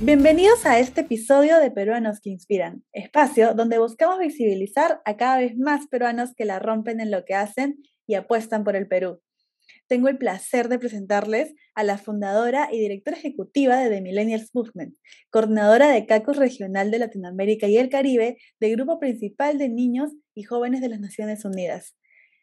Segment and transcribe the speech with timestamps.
[0.00, 5.56] Bienvenidos a este episodio de Peruanos que Inspiran, espacio donde buscamos visibilizar a cada vez
[5.58, 9.20] más peruanos que la rompen en lo que hacen y apuestan por el Perú.
[9.88, 14.94] Tengo el placer de presentarles a la fundadora y directora ejecutiva de The Millennials Movement,
[15.30, 20.44] coordinadora de CACUS Regional de Latinoamérica y el Caribe del Grupo Principal de Niños y
[20.44, 21.96] Jóvenes de las Naciones Unidas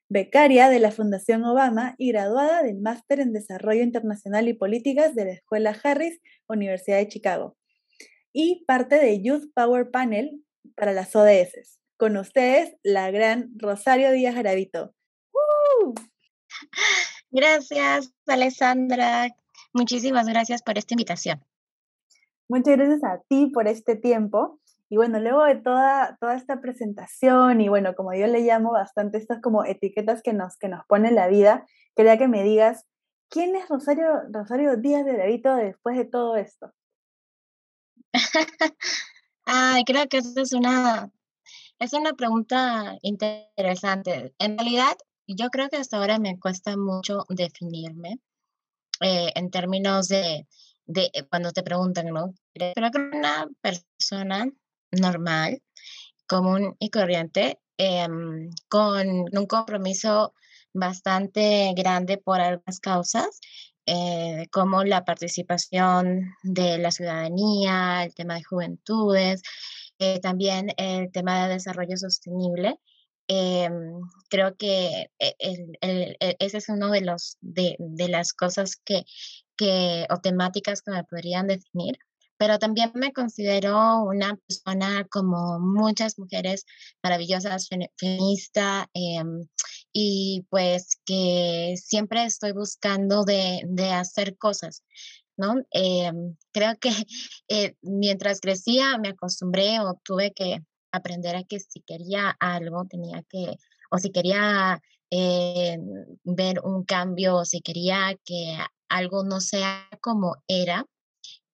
[0.09, 5.25] becaria de la Fundación Obama y graduada del Máster en Desarrollo Internacional y Políticas de
[5.25, 7.57] la Escuela Harris, Universidad de Chicago,
[8.33, 10.43] y parte de Youth Power Panel
[10.75, 11.79] para las ODS.
[11.97, 14.93] Con ustedes, la gran Rosario Díaz Garavito.
[17.31, 19.27] Gracias, Alessandra.
[19.73, 21.43] Muchísimas gracias por esta invitación.
[22.47, 24.59] Muchas gracias a ti por este tiempo.
[24.89, 29.17] Y bueno, luego de toda, toda esta presentación y bueno, como yo le llamo bastante
[29.17, 32.85] estas como etiquetas que nos, que nos pone la vida, quería que me digas,
[33.29, 36.71] ¿quién es Rosario, Rosario Díaz de Levito después de todo esto?
[39.45, 41.11] Ay, creo que esa es una,
[41.79, 44.33] es una pregunta interesante.
[44.37, 44.95] En realidad,
[45.27, 48.19] yo creo que hasta ahora me cuesta mucho definirme
[49.01, 50.47] eh, en términos de,
[50.85, 52.33] de cuando te preguntan, ¿no?
[52.53, 54.47] Pero que una persona
[55.01, 55.61] normal,
[56.27, 60.33] común y corriente, em, con un compromiso
[60.73, 63.39] bastante grande por algunas causas,
[63.85, 69.41] eh, como la participación de la ciudadanía, el tema de juventudes,
[69.99, 72.79] eh, también el tema de desarrollo sostenible.
[73.27, 75.35] Em, creo que e,
[76.39, 77.75] ese es uno de los de,
[78.09, 79.03] las cosas que,
[79.57, 81.97] que o temáticas que me podrían definir
[82.45, 86.67] pero también me considero una persona como muchas mujeres
[87.01, 89.47] maravillosas, feminista, em,
[89.91, 94.83] y pues que siempre estoy buscando de, hacer cosas.
[95.37, 95.55] ¿no?
[95.71, 96.89] Em, creo que
[97.49, 100.59] eh, mientras crecía me acostumbré o tuve que
[100.91, 103.57] aprender a que si quería algo tenía que,
[103.89, 105.79] o si quería eh,
[106.23, 108.55] ver un cambio, o si quería que
[108.87, 110.85] algo no sea como era,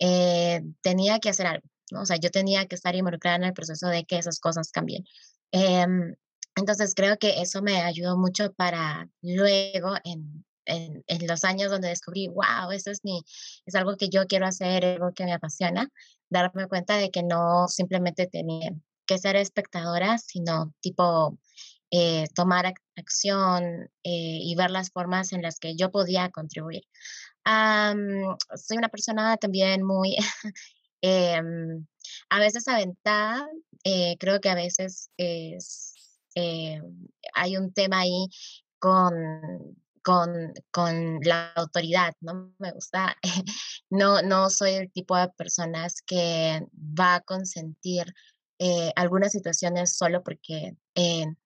[0.01, 2.01] eh, tenía que hacer algo, ¿no?
[2.01, 5.05] O sea, yo tenía que estar involucrada en el proceso de que esas cosas cambien.
[5.51, 6.15] Em,
[6.55, 11.89] entonces creo que eso me ayudó mucho para luego en, en, en, los años donde
[11.89, 13.23] descubrí, wow, eso es, mi,
[13.65, 15.89] es algo que yo quiero hacer, algo que me apasiona,
[16.29, 18.71] darme cuenta de que no simplemente tenía
[19.05, 21.37] que ser espectadora, sino tipo
[21.91, 26.83] eh, tomar acción eh, y ver las formas en las que yo podía contribuir
[27.45, 30.15] soy una persona también muy,
[31.01, 31.85] em,
[32.29, 33.47] a veces aventada,
[33.83, 35.93] eh, creo que a veces es,
[36.35, 36.81] eh,
[37.33, 38.27] hay un tema ahí
[38.79, 39.13] con,
[40.03, 42.53] con, con, la autoridad, ¿no?
[42.59, 43.15] Me gusta,
[43.89, 48.13] no, no soy el tipo de personas que va a consentir
[48.59, 50.75] eh, algunas situaciones solo porque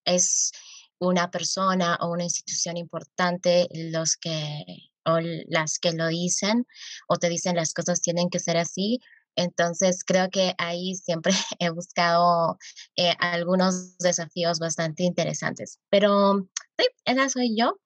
[0.05, 0.51] es
[0.99, 4.65] una persona o una institución importante los que
[5.05, 6.65] o las que lo dicen
[7.07, 8.99] o te dicen las cosas tienen que ser así.
[9.35, 12.57] Entonces creo que ahí siempre he buscado
[12.95, 15.79] eh, algunos desafíos bastante interesantes.
[15.89, 17.79] Pero sí, esa soy yo.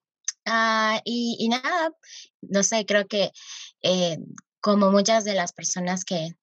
[0.46, 1.92] Ah, y, nada,
[2.42, 3.32] no sé, creo que
[3.84, 4.18] eh,
[4.62, 6.36] como muchas de las personas que,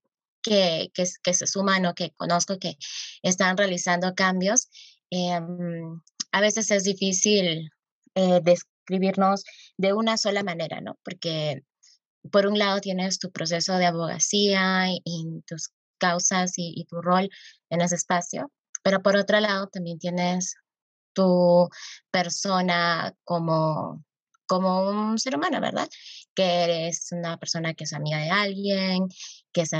[0.43, 2.77] que, que, se suman o que conozco que
[3.23, 4.69] están realizando cambios,
[5.11, 6.01] em,
[6.33, 7.71] a veces es difícil
[8.15, 8.41] eh,
[8.87, 9.45] escribirnos
[9.77, 10.97] de una sola manera, ¿no?
[11.03, 11.63] Porque
[12.31, 17.29] por un lado tienes tu proceso de abogacía y, tus causas y, tu rol
[17.71, 18.51] en ese espacio,
[18.83, 20.55] pero por otro lado también tienes
[21.15, 21.69] tu
[22.11, 24.05] persona como,
[24.47, 25.89] como un ser humano, ¿verdad?
[26.35, 29.09] Que eres una persona que es amiga de alguien,
[29.53, 29.71] que es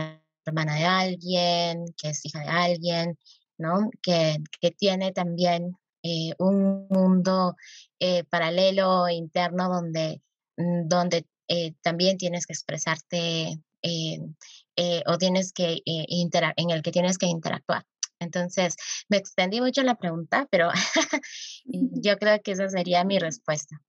[0.47, 3.19] hermana de alguien, que es hija de alguien,
[3.59, 3.91] ¿no?
[4.03, 5.77] Que, que tiene también
[6.09, 7.57] eh, un mundo
[7.99, 10.23] eh, paralelo interno donde,
[10.57, 13.61] mm, donde eh, también tienes que expresarte
[15.07, 17.85] o tienes que en el que tienes que interactuar.
[18.21, 18.77] Entonces,
[19.09, 20.71] me extendí mucho la pregunta, pero
[21.65, 23.83] yo creo que esa sería mi respuesta.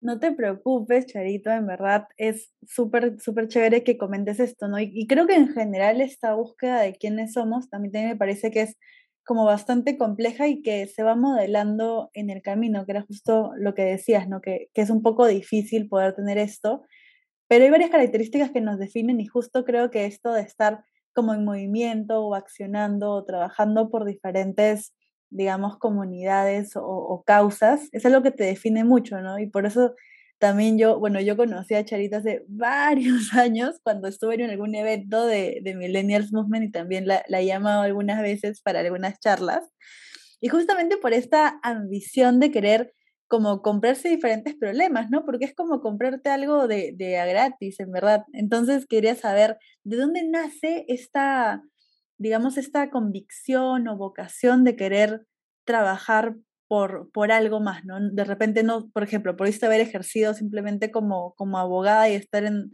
[0.00, 4.78] No te preocupes, Charito, en verdad es súper, súper chévere que comentes esto, ¿no?
[4.80, 8.62] Y, y, creo que en general esta búsqueda de quiénes somos también me parece que
[8.62, 8.76] es
[9.26, 13.74] como bastante compleja y que se va modelando en el camino, que era justo lo
[13.74, 14.40] que decías, ¿no?
[14.40, 16.84] Que, que, es un poco difícil poder tener esto,
[17.48, 21.34] pero hay varias características que nos definen y justo creo que esto de estar como
[21.34, 24.94] en movimiento o accionando o trabajando por diferentes,
[25.28, 29.40] digamos, comunidades o, o causas, es algo que te define mucho, ¿no?
[29.40, 29.94] Y por eso
[30.38, 35.26] también yo, bueno, yo conocí a Charita hace varios años cuando estuve en algún evento
[35.26, 39.64] de, de Millennials Movement y también la, la he llamado algunas veces para algunas charlas.
[40.40, 42.92] Y justamente por esta ambición de querer
[43.28, 45.24] como comprarse diferentes problemas, ¿no?
[45.24, 48.24] Porque es como comprarte algo de, de a gratis, en verdad.
[48.32, 51.62] Entonces quería saber de dónde nace esta,
[52.18, 55.26] digamos, esta convicción o vocación de querer
[55.64, 56.36] trabajar
[56.68, 57.98] por, por algo más, ¿no?
[58.00, 62.72] De repente no, por ejemplo, pudiste haber ejercido simplemente como, como abogada y estar en,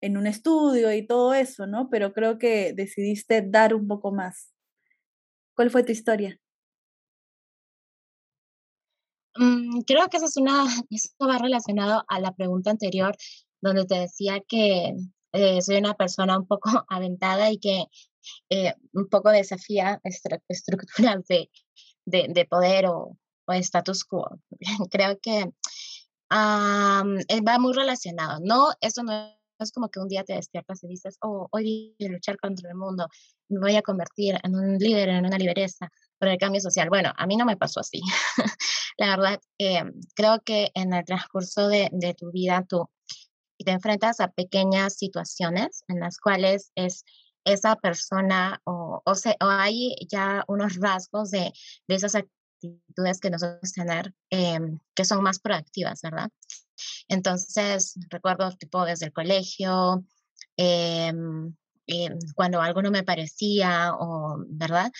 [0.00, 1.88] en un estudio y todo eso, ¿no?
[1.90, 4.52] Pero creo que decidiste dar un poco más.
[5.54, 6.38] ¿Cuál fue tu historia?
[9.36, 13.16] Mm, creo que eso es una, eso va relacionado a la pregunta anterior,
[13.60, 14.94] donde te decía que
[15.32, 17.84] eh, soy una persona un poco aventada y que
[18.50, 20.00] eh, un poco desafía
[20.48, 21.50] estructuras de,
[22.04, 23.16] de, de, poder o,
[23.46, 24.38] o status quo.
[24.90, 25.50] Creo que eh,
[26.30, 28.40] va muy relacionado.
[28.42, 29.12] No, eso no
[29.58, 32.70] es como que un día te despiertas y dices, oh, hoy voy a luchar contra
[32.70, 33.08] el mundo,
[33.48, 36.88] me voy a convertir en un líder, en una lideresa por el cambio social.
[36.88, 38.00] Bueno, a mí no me pasó así.
[38.98, 39.84] La verdad, eh,
[40.14, 42.88] creo que en el transcurso de, de tu vida tú
[43.58, 47.04] te enfrentas a pequeñas situaciones en las cuales es
[47.44, 51.52] esa persona o, o, se, o hay ya unos rasgos de,
[51.88, 52.41] de esas actitudes
[53.20, 54.58] que nosotros tener eh,
[54.94, 56.30] que son más proactivas, ¿verdad?
[57.08, 60.04] Entonces, recuerdo tipo desde el colegio,
[60.56, 61.12] eh,
[61.86, 64.90] eh, cuando algo no me parecía, o, ¿verdad?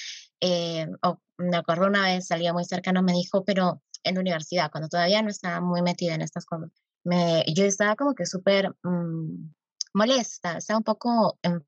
[0.40, 4.70] Eh, o me acuerdo una vez, salía muy cercano, me dijo, pero en la universidad,
[4.70, 6.70] cuando todavía no estaba muy metida en estas cosas,
[7.04, 9.50] me, yo estaba como que súper mmm,
[9.94, 11.64] molesta, estaba un poco en,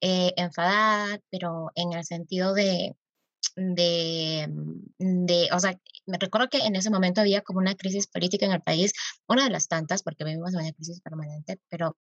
[0.00, 2.96] eh, enfadada, pero en el sentido de,
[3.54, 4.48] de,
[4.98, 8.52] de, o sea, me recuerdo que en ese momento había como una crisis política en
[8.52, 8.92] el país,
[9.28, 11.96] una de las tantas, porque vivimos en una crisis permanente, pero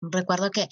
[0.00, 0.68] recuerdo que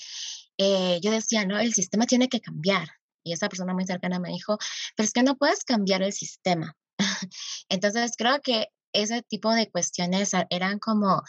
[0.58, 2.88] eh, yo decía, no, el sistema tiene que cambiar.
[3.22, 4.58] Y esa persona muy cercana me dijo,
[4.96, 6.76] pero es que no puedes cambiar el sistema.
[7.68, 11.22] Entonces creo que ese tipo de cuestiones eran como,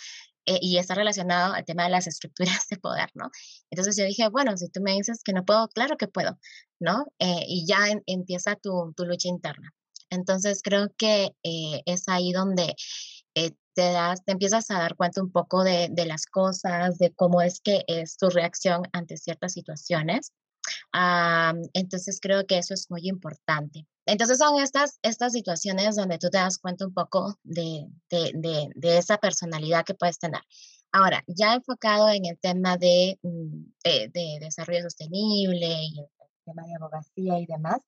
[0.51, 3.29] eh, y está relacionado al tema de las estructuras de poder, ¿no?
[3.69, 6.37] Entonces yo dije, bueno, si tú me dices que no puedo, claro que puedo,
[6.79, 7.05] ¿no?
[7.19, 9.73] Eh, y ya empieza tu, tu, lucha interna.
[10.09, 12.75] Entonces creo que es ahí donde
[13.33, 17.41] te, das, te empiezas a dar cuenta un poco de, de, las cosas, de cómo
[17.41, 20.33] es que es tu reacción ante ciertas situaciones.
[20.93, 23.85] Ah, entonces creo que eso es muy importante.
[24.05, 28.69] Entonces son estas, estas situaciones donde tú te das cuenta un poco de, de, de,
[28.75, 30.41] de esa personalidad que puedes tener.
[30.91, 36.07] Ahora, ya enfocado en el tema de, mm, de, desarrollo sostenible y el
[36.45, 37.79] tema de abogacía y demás,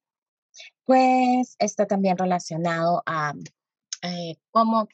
[0.85, 3.33] pues está también relacionado a
[4.03, 4.87] eh, cómo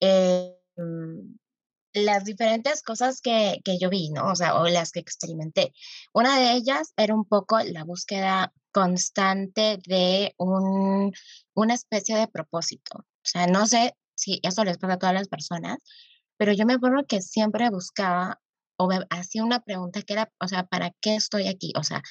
[0.00, 0.56] eh,
[1.92, 4.30] las diferentes cosas que, que, yo vi, ¿no?
[4.30, 5.72] O sea, o las que experimenté.
[6.12, 11.12] Una de ellas era un poco la búsqueda constante de un,
[11.54, 12.98] una especie de propósito.
[12.98, 15.78] O sea, no sé si eso les pasa a todas las personas,
[16.36, 18.40] pero yo me acuerdo que siempre buscaba
[18.78, 21.72] o hacía una pregunta que era, o sea, ¿para qué estoy aquí?
[21.76, 22.02] O sea,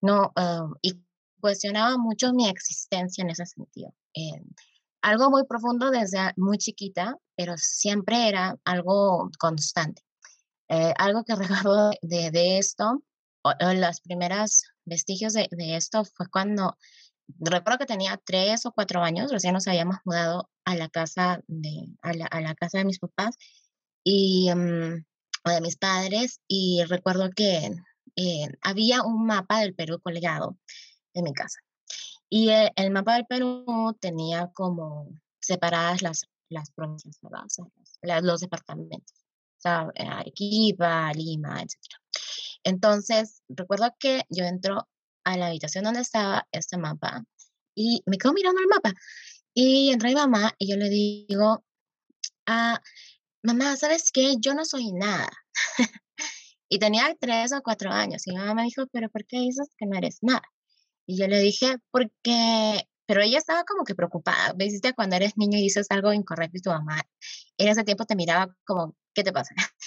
[0.00, 0.94] no, uh, y
[1.40, 3.94] cuestionaba mucho mi existencia en ese sentido.
[5.06, 10.02] Algo muy profundo desde muy chiquita, pero siempre era algo constante.
[10.68, 13.04] Eh, algo que recuerdo de, esto,
[13.42, 16.76] o, o los primeros vestigios de, esto fue cuando,
[17.38, 21.86] recuerdo que tenía tres o cuatro años, recién nos habíamos mudado a la casa de,
[22.02, 23.36] a la, a la casa de mis papás
[24.02, 25.04] y um,
[25.44, 27.70] de mis padres, y recuerdo que
[28.16, 30.58] eh, había un mapa del Perú colgado
[31.14, 31.60] en mi casa.
[32.28, 35.08] Y el, el, mapa del Perú tenía como
[35.40, 37.18] separadas las, las provincias,
[38.22, 39.14] los, departamentos,
[39.58, 41.76] o sea, Arequipa, Lima, etc.
[42.64, 44.88] Entonces, recuerdo que yo entro
[45.24, 47.24] a la habitación donde estaba este mapa
[47.74, 48.92] y me quedo mirando el mapa.
[49.54, 51.64] Y entra mi mamá y yo le digo,
[52.46, 52.80] ah,
[53.42, 54.34] mamá, ¿sabes qué?
[54.38, 55.30] Yo no soy nada.
[56.68, 59.68] y tenía tres o cuatro años y mi mamá me dijo, pero ¿por qué dices
[59.78, 60.42] que no eres nada?
[61.06, 64.52] Y yo le dije, porque, pero ella estaba como que preocupada.
[64.54, 67.02] ¿Viste cuando eres niño y dices algo incorrecto y tu mamá
[67.58, 69.54] en ese tiempo te miraba como, ¿qué te pasa?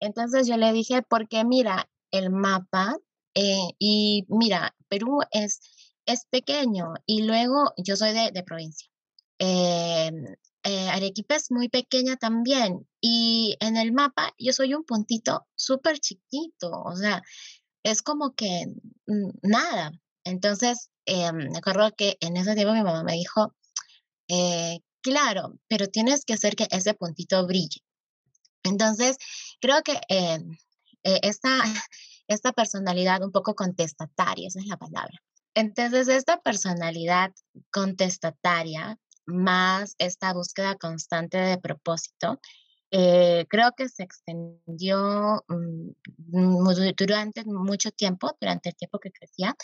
[0.00, 2.96] Entonces yo le dije, porque mira, el mapa
[3.34, 5.60] eh, y mira, Perú es,
[6.06, 8.88] es pequeño y luego yo soy de, de provincia.
[9.38, 10.10] Eh,
[10.64, 15.98] eh, Arequipa es muy pequeña también y en el mapa yo soy un puntito súper
[16.00, 17.22] chiquito, o sea,
[17.84, 18.66] es como que
[19.42, 19.92] nada.
[20.28, 23.54] Entonces, eh, me acuerdo que en ese tiempo mi mamá me dijo,
[24.28, 27.80] eh, claro, pero tienes que hacer que ese puntito brille.
[28.62, 29.16] Entonces,
[29.60, 30.38] creo que eh,
[31.04, 31.48] eh, esta,
[32.28, 35.18] esta personalidad un poco contestataria, esa es la palabra.
[35.54, 37.32] Entonces, esta personalidad
[37.72, 42.38] contestataria más esta búsqueda constante de propósito,
[42.90, 45.90] eh, creo que se extendió mm,
[46.96, 49.54] durante mucho tiempo, durante el tiempo que crecía.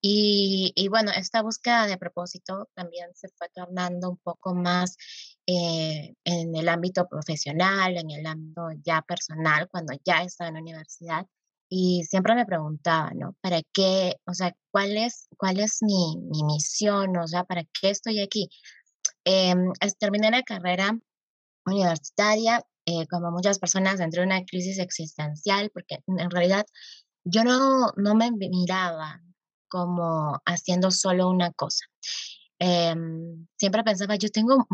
[0.00, 4.96] Y, y, bueno, esta búsqueda de propósito también se fue tornando un poco más
[5.46, 10.60] eh, en el ámbito profesional, en el ámbito ya personal, cuando ya estaba en la
[10.60, 11.26] universidad.
[11.68, 13.36] Y siempre me preguntaba, ¿no?
[13.40, 14.16] ¿Para qué?
[14.26, 17.16] O sea, ¿cuál es, cuál es mi, mi misión?
[17.18, 18.48] O sea, ¿para qué estoy aquí?
[19.24, 19.54] Eh,
[19.98, 20.98] terminé la carrera
[21.66, 26.64] universitaria, eh, como muchas personas, entré en una crisis existencial porque en realidad
[27.24, 29.20] yo no, no me miraba
[29.68, 31.86] como haciendo solo una cosa.
[32.58, 34.66] Em, siempre pensaba, yo tengo,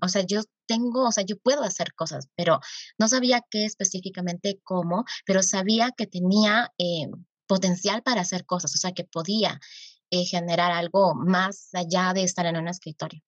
[0.00, 2.60] o sea, yo tengo, o sea, yo puedo hacer cosas, pero
[2.98, 7.08] no sabía qué específicamente cómo, pero sabía que tenía eh,
[7.46, 9.60] potencial para hacer cosas, o sea, que podía
[10.10, 13.22] eh, generar algo más allá de estar en un escritorio.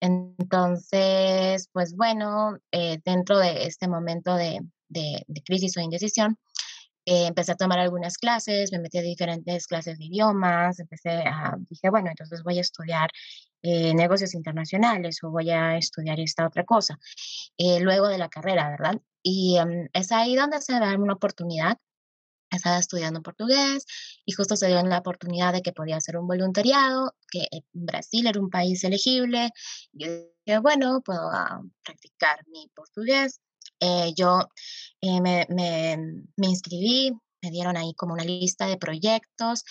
[0.00, 4.60] Entonces, pues bueno, eh, dentro de este momento de,
[5.44, 6.38] crisis o indecisión,
[7.06, 11.56] eh, empecé a tomar algunas clases, me metí a diferentes clases de idiomas, empecé a,
[11.70, 13.10] dije, bueno, entonces voy a estudiar
[13.62, 16.98] eh, negocios internacionales o voy a estudiar esta otra cosa,
[17.80, 19.00] luego de la carrera, ¿verdad?
[19.22, 21.78] Y em, es ahí donde se da una oportunidad
[22.50, 23.86] estaba estudiando portugués
[24.24, 28.40] y justo se dio la oportunidad de que podía hacer un voluntariado, que Brasil era
[28.40, 29.50] un país elegible.
[29.92, 30.08] Yo
[30.44, 33.40] dije, bueno, puedo ah, practicar mi portugués.
[33.80, 34.40] Eh, yo
[35.00, 35.96] eh, me, me,
[36.36, 39.64] me, inscribí, me dieron ahí como una lista de proyectos.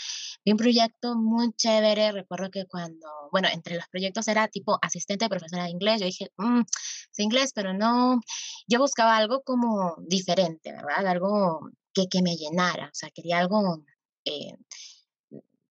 [0.45, 2.11] Vi un proyecto muy chévere.
[2.11, 6.01] Recuerdo que cuando, bueno, entre los proyectos era tipo asistente de profesora de inglés.
[6.01, 8.19] Yo dije, mmm, es inglés, pero no.
[8.67, 11.07] Yo buscaba algo como diferente, ¿verdad?
[11.07, 13.83] Algo que, que me llenara, o sea, quería algo
[14.25, 14.55] eh,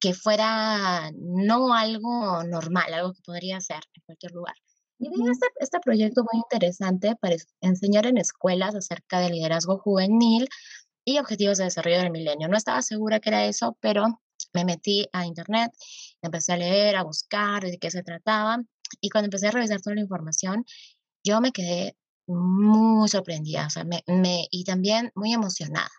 [0.01, 4.55] que fuera no algo normal, algo que podría hacer en cualquier lugar.
[5.00, 10.47] Y vi este, este proyecto muy interesante para enseñar en escuelas acerca del liderazgo juvenil
[11.07, 12.49] y objetivos de desarrollo del milenio.
[12.49, 14.21] No estaba segura que era eso, pero
[14.52, 15.73] me metí a internet,
[16.21, 18.59] empecé a leer, a buscar de qué se trataba
[19.00, 20.64] y cuando empecé a revisar toda la información,
[21.25, 24.02] yo me quedé muy sorprendida o sea, me,
[24.50, 25.90] y también muy emocionada.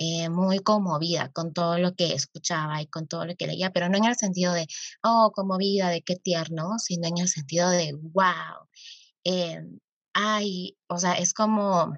[0.00, 3.88] Eh, muy conmovida con todo lo que escuchaba y con todo lo que leía, pero
[3.88, 4.68] no en el sentido de,
[5.02, 8.68] oh, conmovida, de qué tierno, sino en el sentido de, wow,
[9.24, 9.60] eh,
[10.14, 11.96] ay, o sea, es como,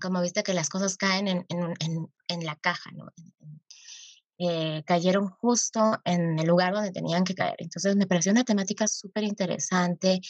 [0.00, 1.76] como viste que las cosas caen en, en,
[2.28, 3.06] en la caja, ¿no?
[4.40, 7.56] Eh, cayeron justo en el lugar donde tenían que caer.
[7.58, 10.20] Entonces me pareció una temática súper interesante.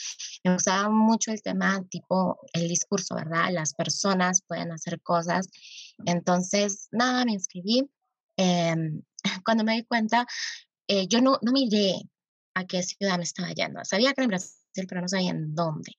[0.44, 3.50] Me gustaba mucho el tema tipo el discurso, ¿verdad?
[3.52, 5.48] Las personas pueden hacer cosas.
[6.06, 7.90] Entonces, nada, me inscribí.
[8.36, 9.02] Em,
[9.44, 10.26] cuando me di cuenta,
[10.88, 12.00] eh, yo no, no miré
[12.54, 13.84] a qué ciudad me estaba yendo.
[13.84, 15.92] Sabía que era en Brasil, pero no sabía en dónde.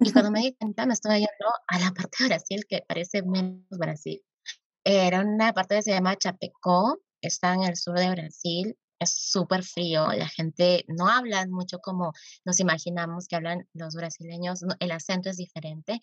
[0.00, 3.22] Y cuando me di cuenta, me estaba yendo a la parte de Brasil que parece
[3.22, 4.20] menos Brasil.
[4.84, 9.62] Era una parte que se llama Chapecó, está en el sur de Brasil, es súper
[9.64, 12.12] frío, la gente no habla mucho como
[12.44, 16.00] nos imaginamos que hablan los brasileños, el acento es diferente,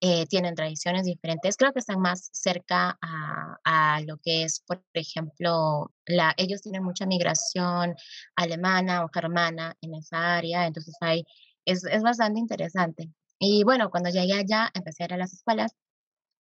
[0.00, 4.82] eh, tienen tradiciones diferentes, creo que están más cerca a, a, lo que es, por
[4.94, 5.92] ejemplo,
[6.36, 7.94] ellos tienen mucha migración
[8.36, 11.24] alemana o germana en esa área, entonces hay,
[11.64, 13.10] es, es bastante interesante.
[13.38, 15.72] Y bueno, cuando llegué allá, empecé a ir a las escuelas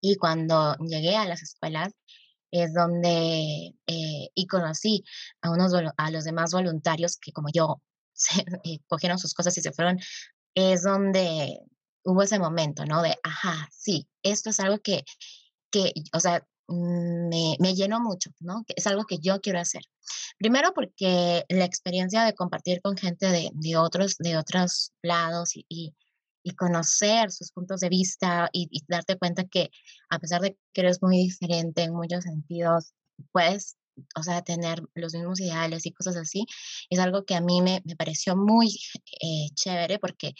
[0.01, 1.93] y cuando llegué a las escuelas,
[2.53, 5.03] es donde, eh, y conocí
[5.41, 7.81] a, unos, a los demás voluntarios que como yo
[8.63, 9.99] eh, cogieron sus cosas y se fueron,
[10.53, 11.59] es donde
[12.03, 13.01] hubo ese momento, ¿no?
[13.01, 15.03] De, ajá, sí, esto es algo que,
[15.71, 18.63] que o sea, me, me llenó mucho, ¿no?
[18.75, 19.81] Es algo que yo quiero hacer.
[20.37, 25.65] Primero porque la experiencia de compartir con gente de, de otros, de otros lados y,
[25.69, 25.95] y
[26.51, 29.71] conocer sus puntos de vista y, darte cuenta que
[30.09, 32.93] a pesar de que eres muy diferente en muchos sentidos,
[33.31, 33.77] puedes,
[34.15, 36.45] o sea, tener los mismos ideales y cosas así,
[36.89, 38.67] es algo que a mí me, me pareció muy
[39.21, 40.33] eh, chévere porque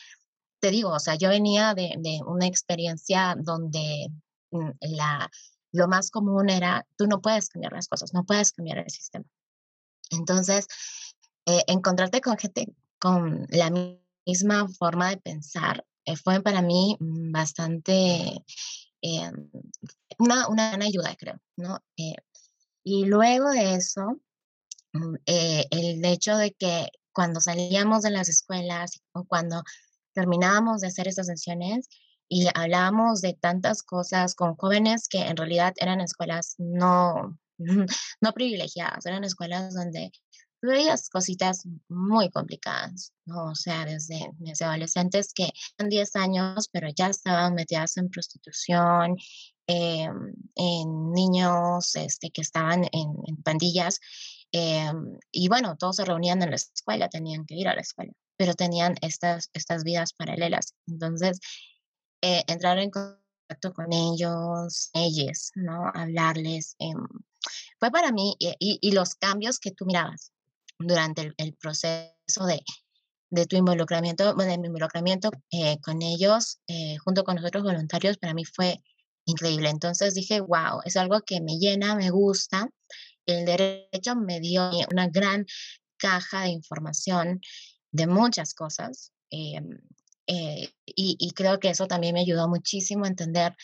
[0.60, 4.08] te digo, o sea, yo venía de, de una experiencia donde
[4.52, 5.30] mm, la,
[5.74, 9.26] lo más común era, tú no puedes cambiar las cosas, no puedes cambiar el sistema.
[10.12, 10.68] Entonces,
[11.46, 13.70] eh, encontrarte con gente con la
[14.26, 15.86] misma forma de pensar
[16.24, 18.44] fue para mí mm, bastante
[19.02, 19.32] eh,
[20.20, 21.80] una, una, gran ayuda, creo, ¿no?
[21.98, 22.16] Eh,
[22.84, 24.20] y luego de eso,
[24.94, 29.64] mm, el hecho de que cuando salíamos de las escuelas o cuando
[30.14, 31.88] terminábamos de hacer estas sesiones,
[32.30, 37.38] y hablábamos de tantas cosas con jóvenes que en realidad eran escuelas no,
[38.22, 40.12] no privilegiadas, eran escuelas donde
[40.68, 43.52] veías cositas muy complicadas, ¿no?
[43.52, 49.18] O sea, desde, desde adolescentes que eran 10 años, pero ya estaban metidas en prostitución,
[49.68, 54.00] em, en niños este, que estaban en, en pandillas,
[54.52, 58.14] em, y bueno, todos se reunían en la escuela, tenían que ir a la escuela,
[58.38, 60.76] pero tenían estas, estas vidas paralelas.
[60.88, 61.40] Entonces,
[62.22, 65.92] eh, entrar en contacto con ellos, ellos, ¿no?
[65.94, 67.06] Hablarles, em,
[67.80, 70.32] fue para mí, y, los cambios que tú mirabas,
[70.86, 72.62] durante el, proceso de,
[73.30, 78.18] de, tu involucramiento, de mi involucramiento eh, con ellos, eh, junto con los otros voluntarios,
[78.18, 78.82] para mí fue
[79.26, 79.70] increíble.
[79.70, 82.70] Entonces dije, wow, es algo que me llena, me gusta.
[83.26, 85.46] El derecho me dio una gran
[85.98, 87.40] caja de información
[87.92, 89.12] de muchas cosas.
[89.30, 89.80] Em,
[90.28, 93.56] eh, y, y, creo que eso también me ayudó muchísimo a entender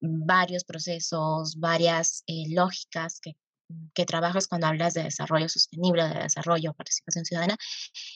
[0.00, 3.36] varios procesos, varias lógicas que
[3.94, 7.56] que trabajas cuando hablas de desarrollo sostenible, de desarrollo, participación ciudadana.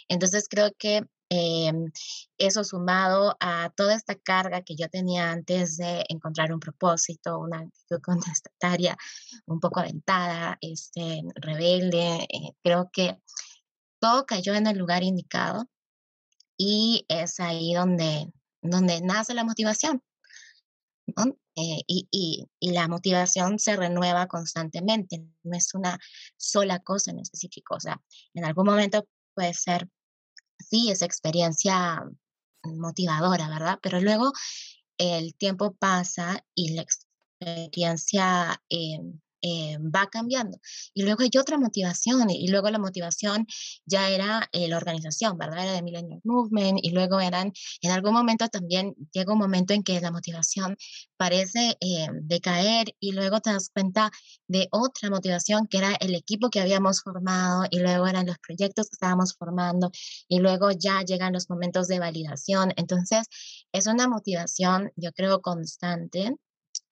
[0.09, 1.91] Entonces creo que em,
[2.39, 7.61] eso sumado a toda esta carga que yo tenía antes de encontrar un propósito, una
[7.61, 8.01] actitud
[8.39, 8.97] contestataria
[9.47, 13.19] un poco aventada, este, rebelde, eh, creo que
[14.01, 15.67] todo cayó en el lugar indicado
[16.57, 18.33] y es ahí donde,
[18.63, 20.03] donde nace la motivación.
[21.07, 25.99] Eh, y, la motivación se renueva constantemente, no es una
[26.37, 28.01] sola cosa en específico, o sea,
[28.35, 29.89] en algún momento puede ser,
[30.59, 32.03] sí, esa experiencia
[32.65, 33.79] motivadora, ¿verdad?
[33.83, 34.33] Pero luego
[34.99, 40.59] el tiempo pasa y la experiencia em, eh, va cambiando.
[40.95, 43.47] Y luego hay otra motivación, y luego la motivación
[43.87, 45.65] ya era eh, la organización, ¿verdad?
[45.65, 49.83] Era de Millennial Movement, y luego eran, en algún momento también llega un momento en
[49.83, 50.77] que la motivación
[51.17, 54.11] parece eh, decaer, y luego te das cuenta
[54.49, 58.87] de otra motivación que era el equipo que habíamos formado, y luego eran los proyectos
[58.89, 59.91] que estábamos formando,
[60.29, 62.73] y luego ya llegan los momentos de validación.
[62.77, 63.27] Entonces,
[63.73, 66.35] es una motivación, yo creo, constante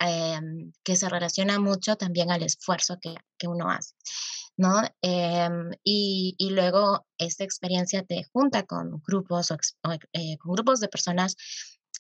[0.07, 3.95] Em, que se relaciona mucho también al esfuerzo que, que uno hace.
[4.57, 4.83] ¿no?
[5.01, 9.57] Em, y, y, luego esta experiencia te junta con grupos, o,
[10.13, 11.37] eh, con grupos de personas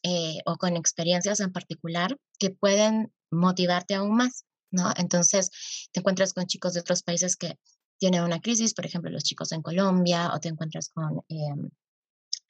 [0.02, 4.92] eh, o con experiencias en particular que pueden motivarte aún más, ¿no?
[4.96, 5.50] Entonces
[5.92, 7.58] te encuentras con chicos de otros países que
[7.98, 11.70] tienen una crisis, por ejemplo, los chicos en Colombia, o te encuentras con em,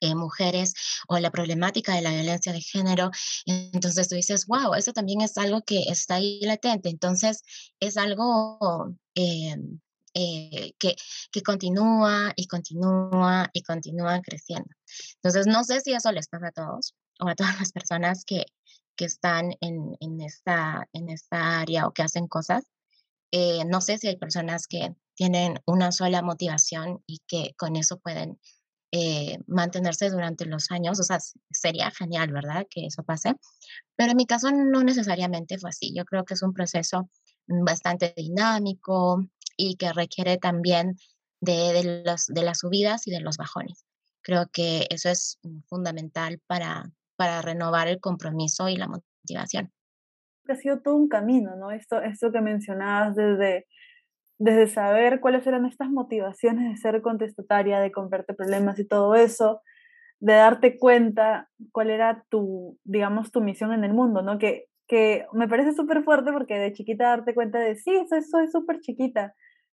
[0.01, 0.73] eh, mujeres
[1.07, 3.11] o la problemática de la violencia de género.
[3.45, 6.89] Entonces tú dices, wow, eso también es algo que está ahí latente.
[6.89, 7.43] Entonces
[7.79, 9.55] es algo eh,
[10.13, 10.95] eh, que,
[11.31, 14.69] que continúa y continúa y continúa creciendo.
[15.15, 18.45] Entonces no sé si eso les pasa a todos o a todas las personas que,
[18.95, 22.65] que están en, en, esta, en esta área o que hacen cosas.
[23.67, 28.39] no sé si hay personas que tienen una sola motivación y que con eso pueden
[28.97, 31.01] eh, mantenerse durante los años.
[31.01, 31.19] O sea,
[31.51, 32.65] sería genial, ¿verdad?
[32.69, 33.33] Que eso pase.
[33.97, 35.93] Pero en mi caso no necesariamente fue así.
[35.93, 37.09] Yo creo que es un proceso
[37.45, 39.27] bastante dinámico
[39.57, 40.95] y que requiere también
[41.41, 43.85] de, de, los, de las subidas y de los bajones.
[44.21, 49.73] Creo que eso es fundamental para, para renovar el compromiso y la motivación.
[50.47, 51.71] Ha sido todo un camino, ¿no?
[51.71, 53.67] Esto, esto que mencionabas desde
[54.37, 59.61] desde saber cuáles eran estas motivaciones de ser contestataria, de comprarte problemas y todo eso,
[60.19, 64.37] de darte cuenta cuál era tu, digamos, tu misión en el mundo, ¿no?
[64.37, 67.91] Que, que me parece súper fuerte porque de chiquita darte cuenta de, sí,
[68.29, 69.33] soy súper chiquita,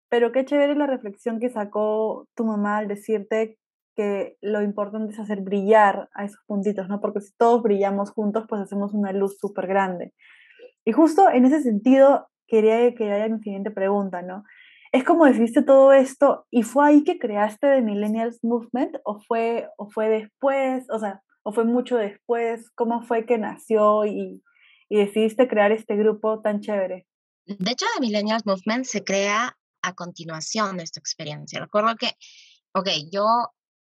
[0.09, 3.57] pero qué chévere la reflexión que sacó tu mamá al decirte
[3.95, 7.01] que lo importante es hacer brillar a esos puntitos, ¿no?
[7.01, 10.13] Porque si todos brillamos juntos, pues hacemos una luz súper grande.
[10.85, 14.43] Y justo en ese sentido, quería que haya mi siguiente pregunta, ¿no?
[14.91, 19.69] Es como decidiste todo esto y fue ahí que creaste The Millennials Movement o fue,
[19.77, 24.43] o fue después, o sea, o fue mucho después, ¿cómo fue que nació y,
[24.89, 27.07] y decidiste crear este grupo tan chévere?
[27.45, 31.59] De hecho, The Millennials Movement se crea a continuación de esta experiencia.
[31.59, 32.11] Recuerdo que,
[32.73, 33.25] ok, yo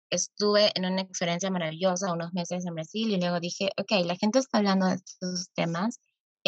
[0.10, 4.39] estuve en una experiencia maravillosa unos meses en Brasil y luego dije, ok, la gente
[4.39, 5.99] está hablando de estos temas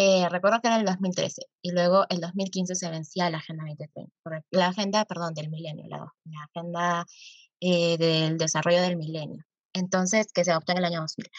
[0.02, 4.48] eh, recuerdo que era el 2013 y luego el 2015 se vencía la Agenda 2030,
[4.52, 6.10] la agenda, perdón, del milenio, la,
[6.46, 7.06] agenda
[7.60, 9.44] eh, del desarrollo del milenio.
[9.74, 11.30] Entonces, que se adoptó en el año 2000.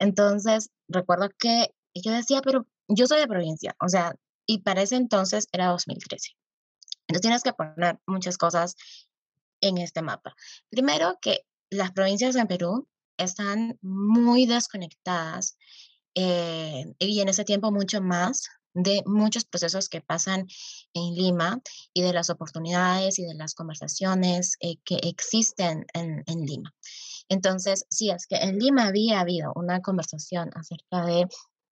[0.00, 4.96] Entonces, recuerdo que yo decía, pero yo soy de provincia, o sea, y para ese
[4.96, 6.30] entonces era 2013.
[7.06, 8.74] Entonces tienes que poner muchas cosas
[9.60, 10.34] en este mapa.
[10.68, 15.56] Primero que las provincias en Perú están muy desconectadas
[16.14, 20.46] eh, y en ese tiempo mucho más de muchos procesos que pasan
[20.94, 21.60] en Lima
[21.92, 26.74] y de las oportunidades y de las conversaciones eh, que existen en, en, Lima.
[27.28, 31.28] Entonces, sí, es que en Lima había habido una conversación acerca de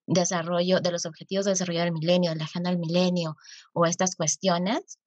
[0.07, 3.37] desarrollo, de los objetivos de desarrollo del milenio, de la agenda del milenio
[3.73, 4.99] o estas cuestiones,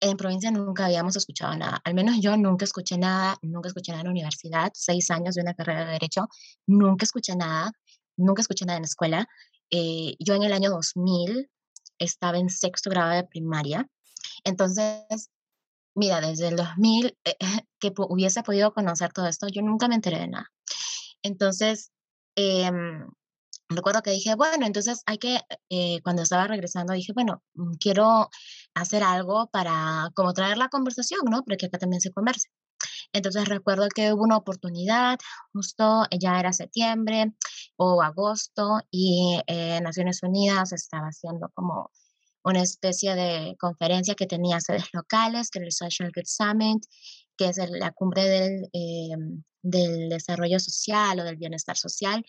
[0.00, 1.80] en provincia nunca habíamos escuchado nada.
[1.84, 5.42] Al menos yo nunca escuché nada, nunca escuché nada en la universidad, seis años de
[5.42, 6.28] una carrera de derecho,
[6.66, 7.72] nunca escuché nada,
[8.16, 9.28] nunca escuché nada en la escuela.
[9.70, 11.50] Eh, yo en el año 2000
[11.98, 13.88] estaba en sexto grado de primaria.
[14.44, 15.30] Entonces,
[15.94, 17.36] mira, desde el 2000 eh,
[17.80, 20.50] que hubiese podido conocer todo esto, yo nunca me enteré de nada.
[21.22, 21.92] Entonces,
[22.36, 23.06] em,
[23.68, 28.30] recuerdo que dije, bueno, entonces hay que, eh, cuando estaba regresando, dije, bueno, mm, quiero
[28.74, 31.42] hacer algo para como traer la conversación, ¿no?
[31.44, 32.48] Porque acá también se conversa.
[33.12, 35.18] Entonces recuerdo que hubo una oportunidad,
[35.52, 37.32] justo ya era septiembre
[37.76, 41.90] o agosto, y eh, Naciones Unidas estaba haciendo como
[42.44, 46.84] una especie de conferencia que tenía sedes locales, que era el Social Good Summit,
[47.36, 49.16] que es la cumbre del, eh,
[49.62, 52.24] del desarrollo social o del bienestar social.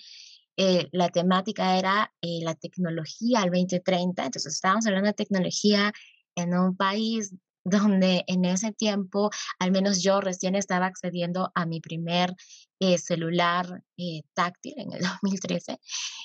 [0.56, 5.92] Eh, la temática era eh, la tecnología al 2030, entonces estábamos hablando de tecnología
[6.36, 11.80] en un país donde en ese tiempo, al menos yo recién estaba accediendo a mi
[11.80, 12.36] primer
[12.80, 13.84] eh, celular
[14.34, 15.80] táctil en el 2013,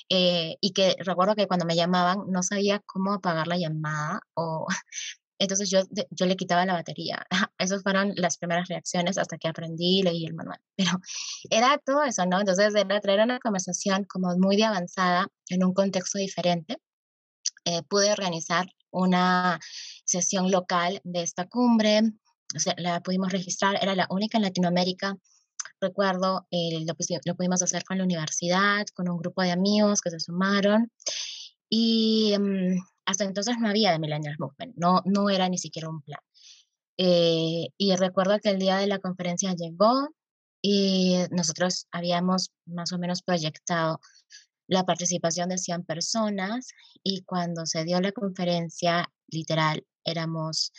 [0.09, 4.67] y que recuerdo que cuando me llamaban no sabía cómo apagar la llamada o
[5.39, 5.79] entonces yo,
[6.11, 7.25] yo le quitaba la batería.
[7.57, 10.59] Esas fueron las primeras reacciones hasta que aprendí y leí el manual.
[10.75, 10.91] Pero
[11.49, 12.39] era todo eso, ¿no?
[12.39, 16.77] Entonces era traer una conversación como muy de avanzada en un contexto diferente.
[17.65, 19.59] Eh, pude organizar una
[20.05, 22.01] sesión local de esta cumbre.
[22.55, 25.15] O sea, la pudimos registrar, era la única en Latinoamérica.
[25.81, 30.09] Recuerdo, eh, lo, lo pudimos hacer con la universidad, con un grupo de amigos que
[30.09, 30.91] se sumaron.
[31.69, 36.01] Y mm, hasta entonces no había de Millennials Movement, no, no era ni siquiera un
[36.01, 36.19] plan.
[36.97, 40.09] Eh, y recuerdo que el día de la conferencia llegó
[40.61, 44.01] y nosotros habíamos más o menos proyectado
[44.69, 46.69] la participación de 100 personas
[47.03, 50.71] y cuando se dio la conferencia, literal, éramos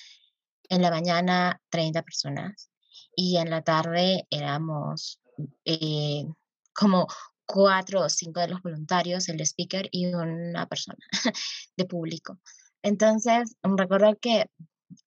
[0.68, 2.70] en la mañana 30 personas
[3.16, 5.20] y en la tarde éramos
[5.64, 6.24] eh,
[6.72, 7.09] como
[7.44, 10.98] cuatro o cinco de los voluntarios, el speaker y una persona
[11.76, 12.38] de público.
[12.83, 14.46] Entonces, recuerdo que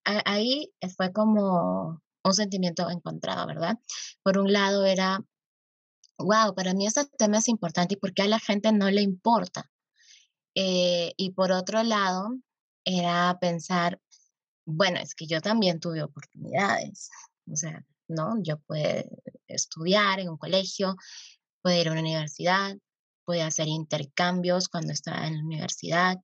[0.04, 3.78] ahí fue como un sentimiento encontrado, ¿verdad?
[4.24, 5.20] Por un lado era,
[6.18, 9.02] wow, para mí este tema es importante y por qué a la gente no le
[9.02, 9.70] importa.
[10.56, 12.30] Eh, y por otro lado,
[12.86, 14.00] era pensar,
[14.66, 17.10] bueno, es que yo también tuve oportunidades,
[17.52, 18.36] o sea, ¿no?
[18.44, 19.10] Yo pude
[19.48, 20.96] estudiar en un colegio,
[21.62, 22.78] puede ir a una universidad,
[23.26, 26.20] puede hacer intercambios cuando estaba en la universidad,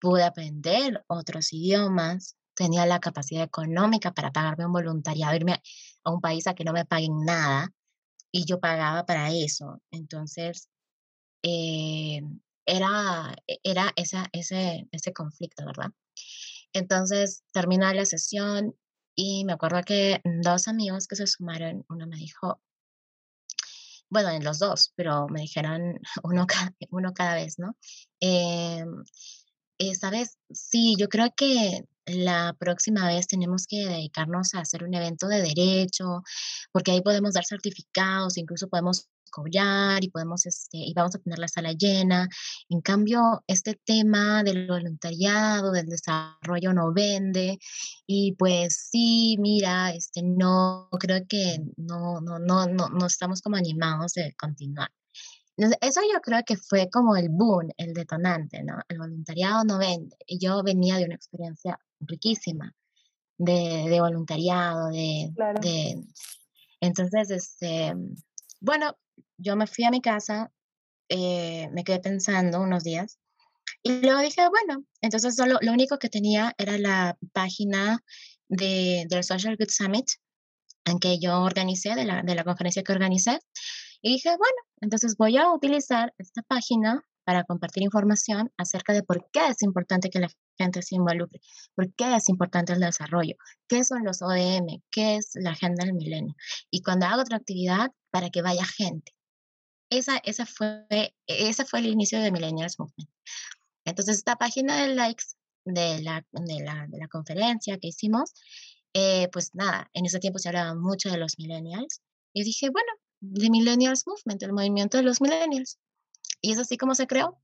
[0.00, 5.62] pude aprender otros idiomas, tenía la capacidad económica para pagarme un voluntariado, irme
[6.04, 7.72] a un país a que no me paguen nada
[8.36, 9.80] y yo pagaba para eso.
[9.90, 10.68] Entonces,
[11.42, 12.20] eh,
[12.66, 15.90] era, era esa, ese, ese conflicto, ¿verdad?
[16.74, 18.76] Entonces, termina la sesión
[19.14, 22.60] y me acuerdo que dos amigos que se sumaron, uno me dijo,
[24.10, 27.74] bueno, en los dos, pero me dijeron uno cada, uno cada vez, ¿no?
[28.20, 28.84] Eh,
[29.98, 30.38] ¿Sabes?
[30.50, 35.42] Sí, yo creo que la próxima vez tenemos que dedicarnos a hacer un evento de
[35.42, 36.22] derecho,
[36.72, 41.38] porque ahí podemos dar certificados, incluso podemos cobrar y podemos, este, y vamos a tener
[41.38, 42.28] la sala llena.
[42.68, 47.58] En cambio, este tema del voluntariado, del desarrollo no vende
[48.06, 53.56] y pues sí, mira, este, no, creo que no, no, no, no, no estamos como
[53.56, 54.90] animados de continuar.
[55.56, 58.78] Eso yo creo que fue como el boom, el detonante, ¿no?
[58.88, 60.16] El voluntariado no vende.
[60.26, 62.74] Y yo venía de una experiencia riquísima
[63.38, 66.04] de, de voluntariado, de, de,
[66.80, 67.94] Entonces, este,
[68.60, 68.96] bueno,
[69.38, 70.52] yo me fui a mi casa,
[71.08, 73.18] eh, me quedé pensando unos días
[73.82, 78.02] y luego dije, bueno, entonces solo, lo único que tenía era la página
[78.48, 80.06] de, del Social Good Summit
[80.84, 83.38] en que yo organicé, de la, de la conferencia que organicé.
[84.02, 89.28] Y dije, bueno, entonces voy a utilizar esta página para compartir información acerca de por
[89.32, 91.40] qué es importante que la gente se involucre,
[91.74, 93.34] por qué es importante el desarrollo,
[93.68, 96.34] qué son los ODM, qué es la agenda del milenio.
[96.70, 99.12] Y cuando hago otra actividad, para que vaya gente.
[99.90, 100.86] Esa, esa fue,
[101.26, 103.10] ese fue el inicio de Millennials Movement.
[103.84, 105.24] Entonces, esta página de likes
[105.64, 108.32] de la, de la, de la conferencia que hicimos,
[108.94, 112.00] eh, pues nada, en ese tiempo se hablaba mucho de los millennials.
[112.32, 112.88] Y dije, bueno,
[113.32, 115.78] de Millennials Movement, el movimiento de los millennials.
[116.40, 117.40] Y es así como se creó.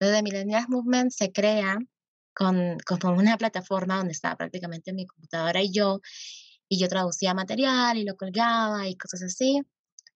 [0.00, 1.78] Desde Millennials Movement se crea
[2.34, 6.00] con, con una plataforma donde estaba prácticamente mi computadora y yo,
[6.68, 9.60] y yo traducía material y lo colgaba y cosas así.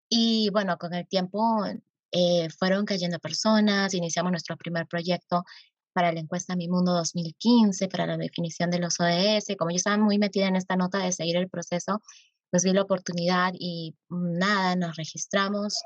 [0.08, 1.64] Y bueno, con el tiempo
[2.12, 5.44] eh, fueron cayendo personas, iniciamos nuestro primer proyecto
[5.92, 9.56] para la encuesta Mi Mundo 2015, para la definición de los ODS.
[9.58, 12.02] Como yo estaba muy metida en esta nota de seguir el proceso,
[12.52, 15.78] pues vi la oportunidad y nada, nos registramos,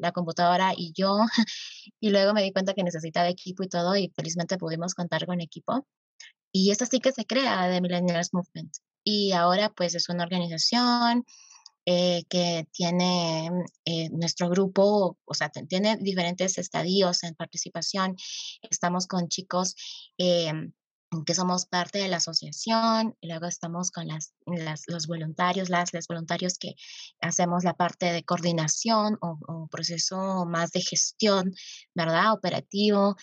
[0.00, 1.16] la computadora y yo,
[2.00, 5.40] y luego me di cuenta que necesitaba equipo y todo, y felizmente pudimos contar con
[5.40, 5.86] equipo.
[6.50, 8.78] Y esto sí que se crea de Millennials Movement.
[9.04, 11.24] Y ahora pues es una organización
[11.86, 13.48] eh, que tiene
[13.84, 18.16] eh, nuestro grupo, o sea, tiene diferentes estadios en participación.
[18.68, 19.76] Estamos con chicos
[20.18, 20.72] em,
[21.26, 24.34] que somos parte de la asociación, y luego estamos con las,
[24.86, 26.74] los voluntarios, las, los voluntarios que
[27.20, 31.54] hacemos la parte de coordinación o, o proceso más de gestión,
[31.94, 32.32] ¿verdad?
[32.32, 33.16] Operativo.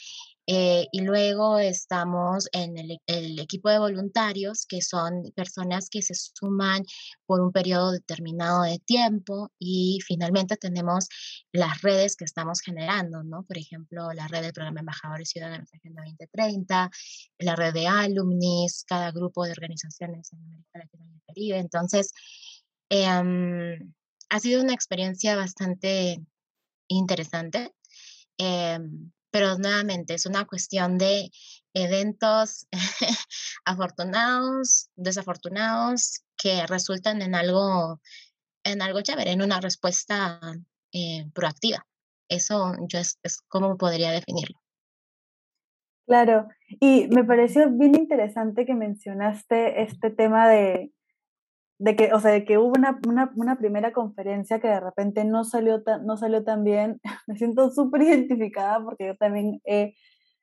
[0.47, 6.13] Eh, y luego estamos en el, el, equipo de voluntarios, que son personas que se
[6.13, 6.83] suman
[7.25, 11.07] por un periodo determinado de tiempo y finalmente tenemos
[11.51, 13.43] las redes que estamos generando, ¿no?
[13.43, 16.91] Por ejemplo, la red del programa Embajadores Ciudadanos Agenda 2030,
[17.39, 21.57] la red de alumnis, cada grupo de organizaciones en América Latina y el Caribe.
[21.57, 22.11] Entonces,
[22.89, 23.07] eh,
[24.29, 26.23] ha sido una experiencia bastante
[26.87, 27.73] interesante.
[28.37, 28.79] Eh,
[29.35, 31.29] pero nuevamente es una cuestión de
[31.73, 32.69] eventos
[33.65, 37.99] afortunados, desafortunados, que resultan en algo,
[38.63, 40.39] en algo chévere, en una respuesta
[40.93, 41.85] eh, proactiva.
[42.29, 44.57] Eso yo es, es como podría definirlo.
[46.07, 46.47] Claro,
[46.79, 50.93] y me pareció bien interesante que mencionaste este tema de,
[51.77, 55.25] de que, o sea, de que hubo una, una, una, primera conferencia que de repente
[55.25, 59.95] no salió tan, no salió tan bien, me siento súper identificada porque yo también he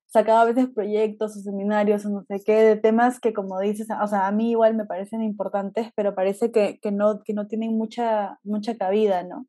[0.07, 3.89] sacado a veces proyectos o seminarios o no sé qué, de temas que como dices,
[3.91, 7.47] o sea, a mí igual me parecen importantes, pero parece que, que, no, que no
[7.47, 9.47] tienen mucha, mucha cabida, ¿no?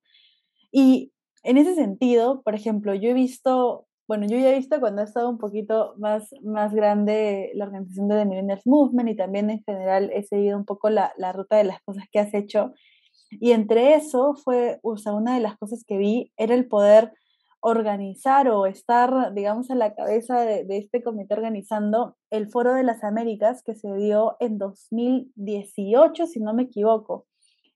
[0.71, 1.11] Y
[1.43, 5.05] en ese sentido, por ejemplo, yo he visto bueno, yo ya he visto cuando ha
[5.05, 9.63] estado un poquito más, más grande la organización de The Millennials Movement y también en
[9.63, 12.73] general he seguido un poco la, la ruta de las cosas que has hecho.
[13.31, 17.13] Y entre eso fue, o sea, una de las cosas que vi era el poder
[17.61, 22.83] organizar o estar, digamos, a la cabeza de, de, este comité organizando el Foro de
[22.83, 27.25] las Américas que se dio en 2018, si no me equivoco.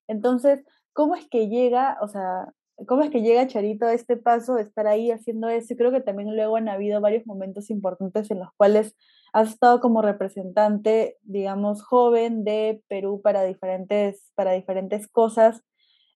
[0.07, 0.59] Entonces,
[0.91, 2.53] ¿cómo es que llega, o sea,
[2.85, 5.73] ¿Cómo es que llega Charito a este paso de estar ahí haciendo eso?
[5.73, 8.95] Y creo que también luego han habido varios momentos importantes en los cuales
[9.33, 15.63] has estado como representante, digamos, joven de Perú para diferentes, para diferentes cosas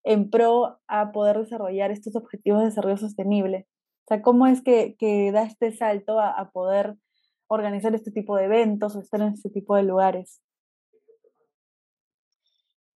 [0.04, 3.68] en pro a poder desarrollar estos objetivos de desarrollo sostenible.
[4.06, 6.96] O sea, ¿cómo es que, que da este salto a, a poder
[7.48, 10.42] organizar este tipo de eventos o estar en este tipo de lugares?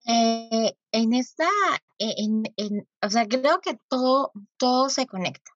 [0.06, 1.50] Eh, en esta,
[2.00, 5.52] e, en, en, o sea, creo que todo, todo se conecta.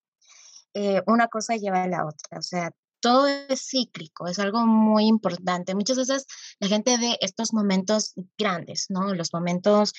[0.74, 5.06] Eh, una cosa lleva a la otra, o sea, todo es cíclico, es algo muy
[5.06, 5.76] importante.
[5.76, 6.26] Muchas veces
[6.60, 9.14] la gente ve estos momentos grandes, ¿no?
[9.14, 9.94] Los momentos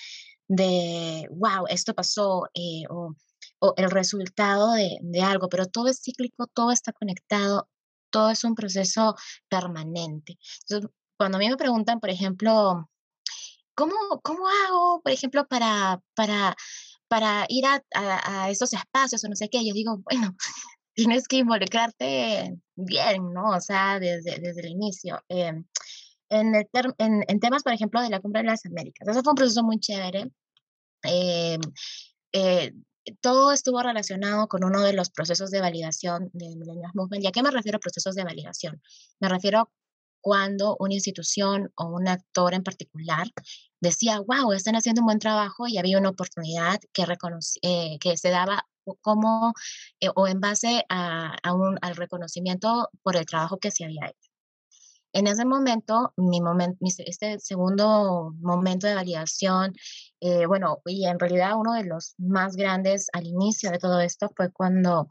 [0.49, 3.15] de, wow, esto pasó, eh, o,
[3.61, 7.69] o, el resultado de, de algo, pero todo es cíclico, todo está conectado,
[8.11, 9.17] todo es un proceso
[9.49, 10.39] permanente.
[10.63, 12.91] Entonces, cuando a mí me preguntan, por ejemplo,
[13.81, 16.55] ¿cómo, cómo hago, por ejemplo, para, para,
[17.09, 19.67] para ir a, a, a estos espacios o no sé qué?
[19.67, 20.37] Yo digo, bueno,
[20.95, 23.51] tienes que involucrarte bien, ¿no?
[23.51, 25.23] O sea, desde, desde el inicio.
[25.31, 25.55] Eh,
[26.29, 29.09] en, el en, en, temas, por ejemplo, de la Cumbre de las Américas.
[29.09, 30.31] Eso fue un proceso muy chévere.
[31.05, 31.59] Eh,
[32.33, 32.73] eh,
[33.23, 37.25] todo estuvo relacionado con uno de los procesos de validación de Millennials Movement.
[37.25, 38.83] ¿Y a qué me refiero a procesos de validación?
[39.21, 39.71] Me refiero
[40.21, 43.27] cuando una institución o un actor en particular
[43.81, 47.05] decía, wow, están haciendo un buen trabajo y había una oportunidad que,
[47.63, 48.67] eh, que se daba
[49.01, 49.53] como
[50.01, 54.07] eh, o en base a, a un, al reconocimiento por el trabajo que se había
[54.07, 54.31] hecho.
[55.13, 59.75] En ese momento, mi momento, este segundo momento de validación,
[60.21, 64.31] eh, bueno, y en realidad uno de los más grandes al inicio de todo esto
[64.37, 65.09] fue cuando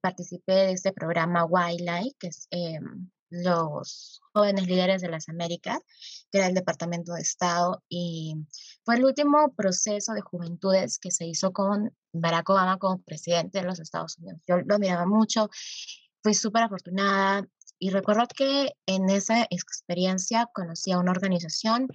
[0.00, 2.78] participé de este programa Wildlife, que es eh,
[3.32, 5.80] los jóvenes líderes de las Américas,
[6.30, 8.36] que era el Departamento de Estado, y
[8.84, 13.64] fue el último proceso de juventudes que se hizo con Barack Obama como presidente de
[13.64, 14.40] los Estados Unidos.
[14.46, 15.48] Yo lo miraba mucho,
[16.22, 17.46] fui súper afortunada
[17.78, 21.88] y recuerdo que en esa experiencia conocí a una organización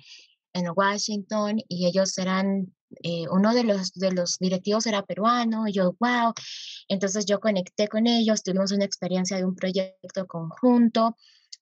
[0.53, 5.73] en Washington y ellos eran eh, uno de los, de los directivos era peruano, y
[5.73, 6.33] yo, wow,
[6.87, 11.15] entonces yo conecté con ellos, tuvimos una experiencia de un proyecto conjunto,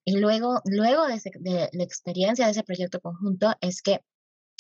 [0.04, 4.02] y luego, luego de, de la experiencia de ese proyecto conjunto es que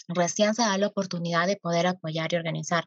[0.07, 2.85] recién se da la oportunidad de poder apoyar y organizar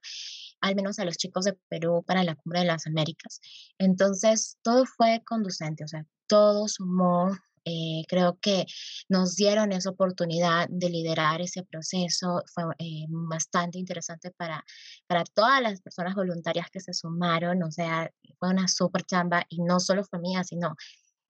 [0.61, 3.41] al menos a los chicos de Perú para la Cumbre de las Américas.
[3.79, 7.31] Entonces, todo fue conducente, o sea, todo sumó.
[7.69, 8.67] Eh, creo que
[9.09, 12.43] nos dieron esa oportunidad de liderar ese proceso.
[12.55, 14.65] Fue eh, bastante interesante para,
[15.07, 17.63] para todas las personas voluntarias que se sumaron.
[17.63, 20.75] O sea, fue una súper chamba y no solo fue mía, sino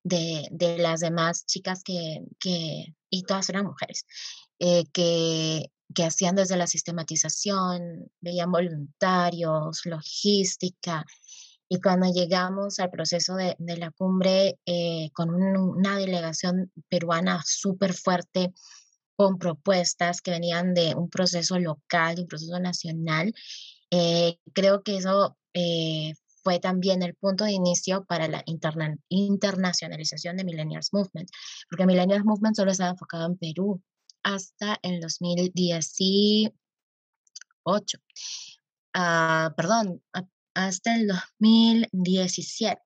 [0.04, 4.06] de, de las demás chicas que, que, y todas eran mujeres,
[4.60, 11.04] eh, que que hacían desde la sistematización, veían voluntarios, logística.
[11.68, 18.54] Y cuando llegamos al proceso de, la cumbre eh, con una delegación peruana súper fuerte,
[19.16, 23.34] con propuestas que venían de un proceso local, de un proceso nacional,
[23.90, 30.44] eh, creo que eso eh, fue también el punto de inicio para la internacionalización de
[30.44, 31.30] Millennials Movement,
[31.68, 33.82] porque Millennials Movement solo estaba enfocado en Perú,
[34.22, 37.98] hasta el 2018.
[38.94, 40.02] Ah, perdón,
[40.58, 42.80] hasta el 2017.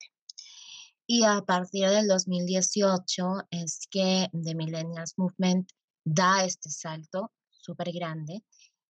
[1.07, 5.71] Y a partir del 2018 es que The Millennials Movement
[6.05, 8.43] da este salto súper grande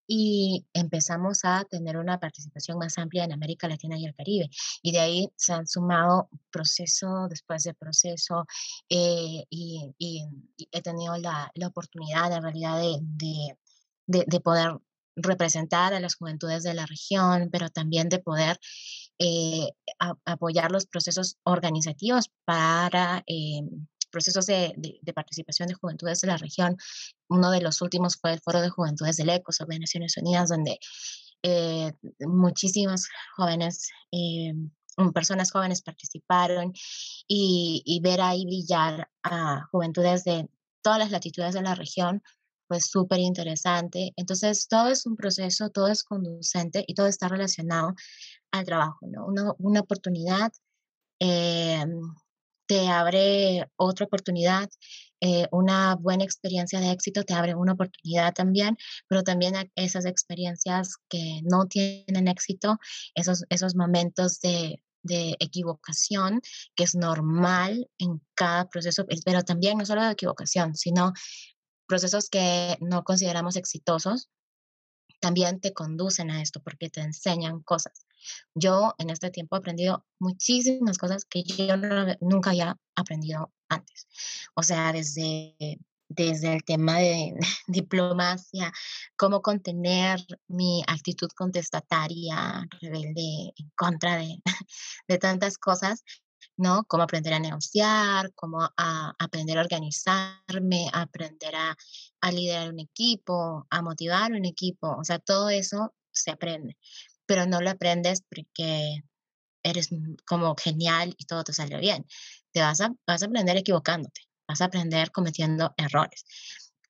[0.08, 4.50] y empezamos a tener una participación más amplia en América Latina y el Caribe.
[4.82, 8.46] Y de ahí se han sumado proceso después de proceso
[8.88, 9.94] eh, y,
[10.72, 12.98] he tenido la, la, oportunidad en realidad de,
[14.06, 14.76] de, de, poder
[15.16, 18.58] representar a las juventudes de la región, pero también de poder
[19.18, 19.68] eh,
[20.24, 23.62] apoyar los procesos organizativos para eh,
[24.12, 26.76] procesos de, participación de juventudes de la región.
[27.28, 30.78] Uno de los últimos fue el Foro de Juventudes del ECO sobre Naciones Unidas, donde
[31.42, 34.52] eh, muchísimas jóvenes, eh,
[35.12, 36.72] personas jóvenes participaron
[37.26, 40.48] y, ver ahí brillar a juventudes de
[40.82, 42.22] todas las latitudes de la región
[42.68, 44.12] fue súper interesante.
[44.16, 47.94] Entonces, todo es un proceso, todo es conducente y todo está relacionado
[48.52, 49.26] al trabajo, ¿no?
[49.26, 50.52] Una, una oportunidad
[51.20, 51.84] eh,
[52.66, 54.68] te abre otra oportunidad,
[55.20, 58.76] eh, una buena experiencia de éxito te abre una oportunidad también,
[59.08, 62.78] pero también esas experiencias que no tienen éxito,
[63.14, 66.40] esos, esos momentos de, de equivocación,
[66.74, 71.12] que es normal en cada proceso, pero también no solo de equivocación, sino
[71.92, 74.30] procesos que no consideramos exitosos,
[75.20, 78.06] también te conducen a esto porque te enseñan cosas.
[78.54, 81.76] Yo en este tiempo he aprendido muchísimas cosas que yo
[82.22, 84.08] nunca había aprendido antes.
[84.54, 85.54] O sea, desde,
[86.08, 87.34] desde el tema de
[87.66, 88.72] diplomacia,
[89.14, 94.38] cómo contener mi actitud contestataria, rebelde, en contra de,
[95.08, 96.04] de tantas cosas,
[96.56, 96.84] ¿no?
[96.84, 101.76] Cómo aprender a negociar, cómo a, aprender a organizarme, aprender a,
[102.20, 104.96] a liderar un equipo, a motivar un equipo.
[104.98, 106.76] O sea, todo eso se aprende
[107.26, 109.02] pero no lo aprendes porque
[109.62, 109.88] eres
[110.26, 112.04] como genial y todo te salió bien.
[112.52, 116.24] Te vas a, vas a aprender equivocándote, vas a aprender cometiendo errores.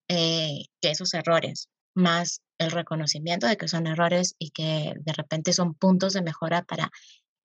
[0.09, 5.53] Eh, que esos errores, más el reconocimiento de que son errores y que de repente
[5.53, 6.91] son puntos de mejora para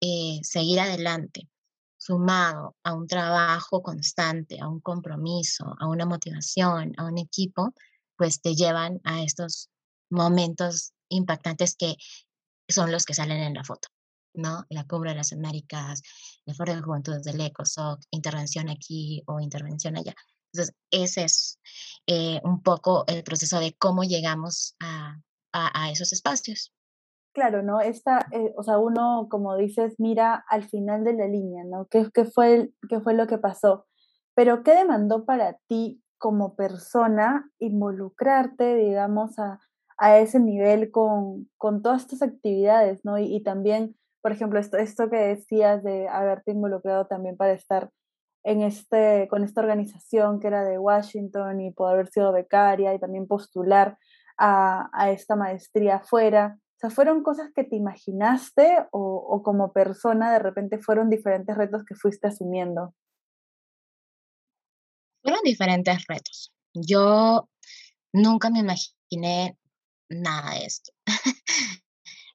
[0.02, 1.48] eh, seguir adelante,
[2.08, 7.74] sumado a un trabajo constante, a un compromiso, a una motivación, a un equipo,
[8.16, 9.70] pues te llevan a estos
[10.10, 11.96] momentos impactantes que
[12.70, 13.90] son los que salen en la foto,
[14.34, 14.66] ¿no?
[14.70, 16.02] La Cumbre de las Américas,
[16.46, 20.16] el Foro de Juventudes del ECOSOC, intervención aquí o intervención allá.
[20.54, 21.60] Entonces, ese es
[22.08, 25.18] eh, un poco el proceso de cómo llegamos a,
[25.52, 26.72] a, esos espacios.
[27.38, 27.82] Claro, ¿no?
[27.82, 31.86] Esta, eh, o sea, uno, como dices, mira al final de la línea, ¿no?
[31.86, 33.86] ¿Qué, qué, fue, ¿Qué fue lo que pasó?
[34.34, 39.60] Pero, ¿qué demandó para ti como persona involucrarte, digamos, a,
[40.00, 43.20] a ese nivel con, con todas estas actividades, ¿no?
[43.20, 47.92] Y, también, por ejemplo, esto, esto que decías de haberte involucrado también para estar
[48.46, 53.00] en este, con esta organización que era de Washington y poder haber sido becaria y
[53.00, 54.00] también postular
[54.40, 56.58] a, a esta maestría afuera.
[56.78, 61.84] O sea, ¿fueron cosas que te imaginaste o, como persona de repente fueron diferentes retos
[61.84, 62.94] que fuiste asumiendo?
[65.24, 66.54] Fueron diferentes retos.
[66.76, 67.50] Yo
[68.14, 69.58] nunca me imaginé
[70.08, 70.92] nada de esto.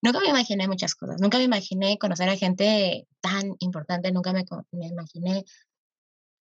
[0.03, 4.45] nunca me imaginé muchas cosas, nunca me imaginé conocer a gente tan importante, nunca me,
[4.73, 5.45] me imaginé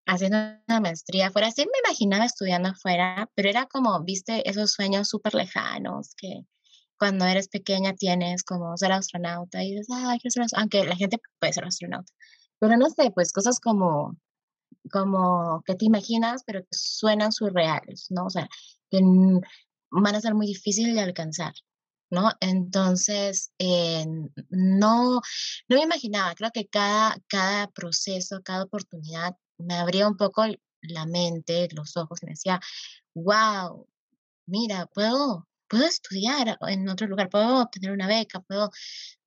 [0.08, 0.38] haciendo
[0.68, 1.52] una maestría afuera.
[1.52, 6.48] Sí me imaginaba estudiando afuera, pero era como, viste, esos sueños súper lejanos que
[7.02, 10.96] cuando eres pequeña tienes como ser astronauta y dices, ay, quiero ser astronauta, aunque la
[10.96, 12.14] gente puede ser astronauta.
[12.60, 14.16] Pero no sé, pues cosas como,
[14.92, 18.28] como que te imaginas, pero que suenan surreales, ¿no?
[18.28, 18.48] O sea,
[18.92, 19.00] que
[19.90, 21.54] van a ser muy difíciles de alcanzar.
[22.12, 22.30] ¿no?
[22.40, 24.06] Entonces, eh,
[24.50, 25.22] no,
[25.70, 30.44] no me imaginaba, creo que cada, cada proceso, cada oportunidad me abría un poco
[30.82, 32.60] la mente, los ojos, y me decía,
[33.16, 33.88] wow,
[34.46, 38.72] mira, puedo, puedo estudiar en otro lugar, puedo tener una beca, puedo,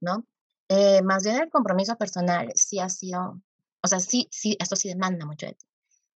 [0.01, 0.26] ¿no?
[0.68, 3.40] Eh, más bien el compromiso personal sí ha sido,
[3.82, 5.66] o sea, sí, sí, esto sí demanda mucho de ti.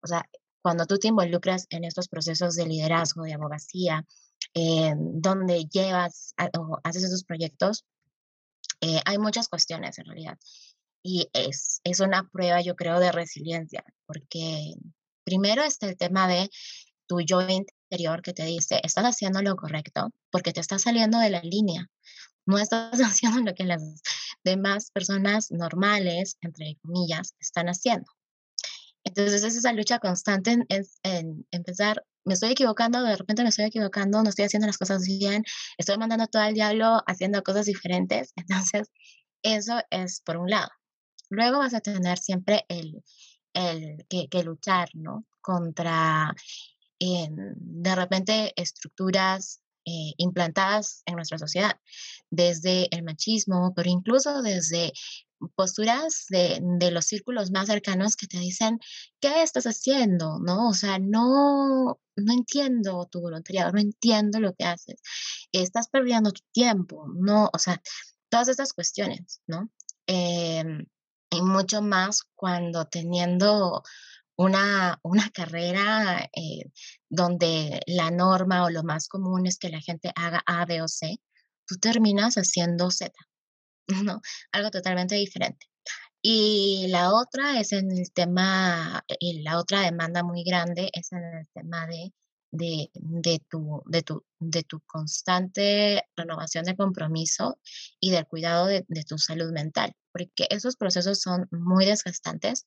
[0.01, 0.29] O sea,
[0.61, 4.05] cuando tú te involucras en estos procesos de liderazgo, de abogacía,
[4.53, 7.85] eh, donde llevas o haces esos proyectos,
[8.81, 10.37] eh, hay muchas cuestiones en realidad.
[11.03, 14.73] Y es, es una prueba, yo creo, de resiliencia, porque
[15.23, 16.49] primero está el tema de
[17.07, 17.39] tu yo
[17.89, 21.89] interior que te dice, estás haciendo lo correcto porque te estás saliendo de la línea.
[22.45, 23.81] No estás haciendo lo que las
[24.43, 28.05] demás personas normales, entre comillas, están haciendo.
[29.03, 30.65] Entonces es esa lucha constante en,
[31.03, 35.05] en, empezar, me estoy equivocando, de repente me estoy equivocando, no estoy haciendo las cosas
[35.05, 35.45] bien,
[35.77, 38.33] estoy mandando todo al diablo haciendo cosas diferentes.
[38.35, 38.91] Entonces,
[39.43, 40.69] eso es por un lado.
[41.29, 43.01] Luego vas a tener siempre el,
[43.53, 45.25] el que, que luchar, ¿no?
[45.39, 46.33] Contra,
[46.99, 51.79] de repente, estructuras eh, implantadas en nuestra sociedad,
[52.29, 54.91] desde el machismo, pero incluso desde
[55.55, 58.79] posturas de, de, los círculos más cercanos que te dicen,
[59.21, 60.39] ¿qué estás haciendo?
[60.39, 60.69] ¿No?
[60.69, 65.01] O sea, no, no entiendo tu voluntariado, no entiendo lo que haces,
[65.51, 67.49] estás perdiendo tu tiempo, ¿no?
[67.53, 67.81] O sea,
[68.29, 69.69] todas estas cuestiones, ¿no?
[70.07, 70.85] Em,
[71.29, 73.83] y mucho más cuando teniendo
[74.37, 76.71] una, una carrera eh,
[77.09, 80.87] donde la norma o lo más común es que la gente haga A, B o
[80.87, 81.19] C,
[81.65, 83.11] tú terminas haciendo Z,
[84.03, 84.21] ¿no?
[84.51, 85.67] Algo totalmente diferente.
[86.21, 91.23] Y la otra es en el tema, y la otra demanda muy grande es en
[91.23, 92.13] el tema de,
[92.51, 97.59] de, de, tu, de, tu, de tu constante renovación de compromiso
[97.99, 102.65] y del cuidado de, de tu salud mental, porque esos procesos son muy desgastantes.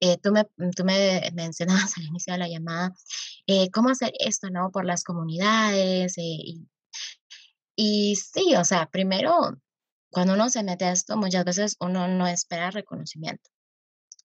[0.00, 0.44] Eh, tú, me,
[0.76, 2.92] tú me mencionabas al inicio de la llamada
[3.46, 4.70] eh, cómo hacer esto, ¿no?
[4.70, 6.18] Por las comunidades.
[6.18, 6.68] Eh, y,
[7.76, 9.58] y sí, o sea, primero
[10.10, 13.50] cuando uno se mete a esto, muchas veces uno no espera reconocimiento.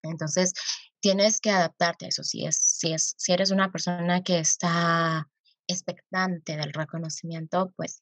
[0.01, 0.53] Entonces,
[0.99, 2.24] tienes que adaptarte a eso.
[2.24, 5.28] Si, es, si, es, si eres una persona que está
[5.67, 8.01] expectante del reconocimiento, pues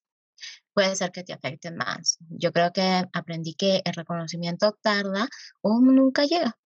[0.74, 2.18] puede ser que te afecte más.
[2.30, 5.28] Yo creo que aprendí que el reconocimiento tarda
[5.62, 6.58] o nunca llega,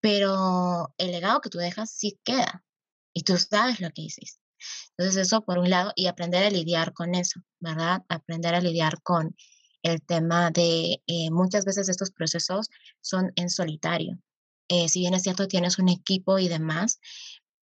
[0.00, 2.64] pero el legado que tú dejas sí queda
[3.12, 4.40] y tú sabes lo que hiciste.
[4.96, 8.02] Entonces eso por un lado y aprender a lidiar con eso, ¿verdad?
[8.08, 9.36] Aprender a lidiar con
[9.82, 12.68] el tema de eh, muchas veces estos procesos
[13.00, 14.18] son en solitario.
[14.68, 17.00] Eh, si bien es cierto, tienes un equipo y demás,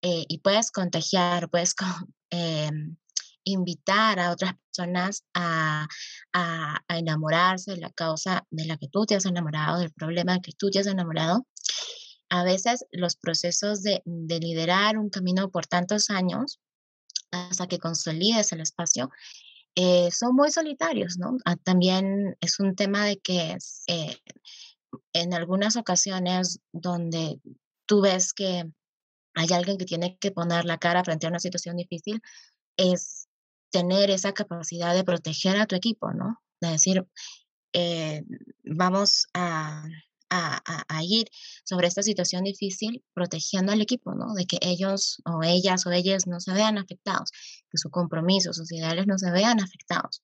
[0.02, 1.76] eh, y puedes contagiar, puedes
[2.30, 2.98] em,
[3.44, 5.88] invitar a otras personas a,
[6.34, 10.42] a, enamorarse de la causa de la que tú te has enamorado, del problema del
[10.42, 11.46] que tú te has enamorado.
[12.30, 16.60] A veces los procesos de, de liderar un camino por tantos años
[17.32, 19.12] hasta que consolides el espacio
[19.76, 21.38] eh, son muy solitarios, ¿no?
[21.44, 23.58] Ah, también es un tema de que
[23.88, 24.18] eh,
[25.12, 27.42] en algunas ocasiones donde
[27.86, 28.72] tú ves que
[29.34, 32.22] hay alguien que tiene que poner la cara frente a una situación difícil,
[32.78, 33.28] es
[33.70, 36.42] tener esa capacidad de proteger a tu equipo, ¿no?
[36.62, 37.06] De decir,
[37.74, 38.24] eh,
[38.64, 39.84] vamos a,
[40.30, 41.30] a, ir
[41.64, 44.34] sobre esta situación difícil protegiendo al equipo, ¿no?
[44.34, 47.32] De que ellos o ellas o ellas no se vean afectados,
[47.70, 50.24] que su compromiso, sus ideales no se vean afectados,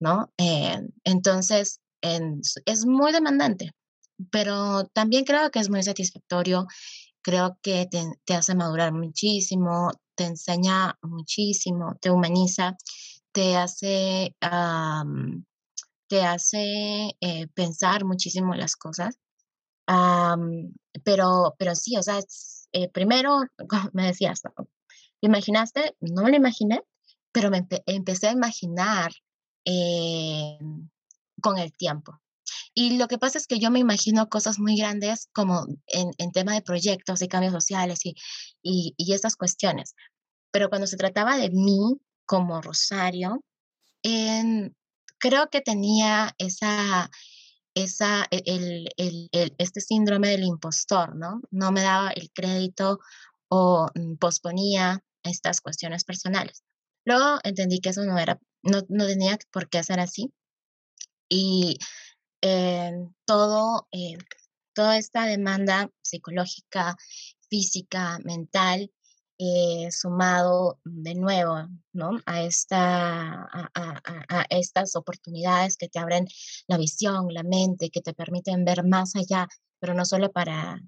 [0.00, 0.32] ¿no?
[0.38, 3.72] Eh, entonces, es muy demandante,
[4.30, 6.66] pero también creo que es muy satisfactorio,
[7.22, 12.76] creo que te, hace madurar muchísimo, te enseña muchísimo, te humaniza,
[13.32, 14.34] te hace...
[16.08, 19.18] te hace eh, pensar muchísimo las cosas
[19.86, 22.20] pero, pero sí, o sea,
[22.72, 23.40] eh, primero,
[23.92, 24.68] me decías, ¿no?
[25.20, 25.96] imaginaste?
[26.00, 26.82] No me lo imaginé,
[27.32, 29.10] pero me empecé a imaginar
[29.64, 30.58] eh,
[31.40, 32.20] con el tiempo.
[32.74, 36.32] Y lo que pasa es que yo me imagino cosas muy grandes como en, en
[36.32, 38.14] tema de proyectos y cambios sociales y,
[38.62, 39.94] y, y estas cuestiones.
[40.50, 43.42] Pero cuando se trataba de mí como Rosario,
[44.02, 44.76] en,
[45.18, 47.10] creo que tenía esa,
[47.74, 51.40] esa, e, el, el, el, este síndrome del impostor, ¿no?
[51.50, 53.00] No me daba el crédito
[53.48, 56.62] o mm, posponía estas cuestiones personales.
[57.04, 60.32] Luego entendí que eso no era, no, no tenía por qué ser así.
[61.28, 61.78] Y
[62.42, 62.92] eh,
[63.26, 64.18] todo, eh,
[64.74, 66.96] toda esta demanda psicológica,
[67.48, 68.90] física, mental,
[69.38, 72.20] eh, sumado de nuevo ¿no?
[72.26, 76.26] a, esta, a, a, estas oportunidades que te abren
[76.68, 79.48] la visión, la mente, que te permiten ver más allá,
[79.80, 80.80] pero no solo para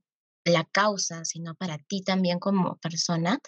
[0.45, 3.41] la causa, sino para ti también como persona,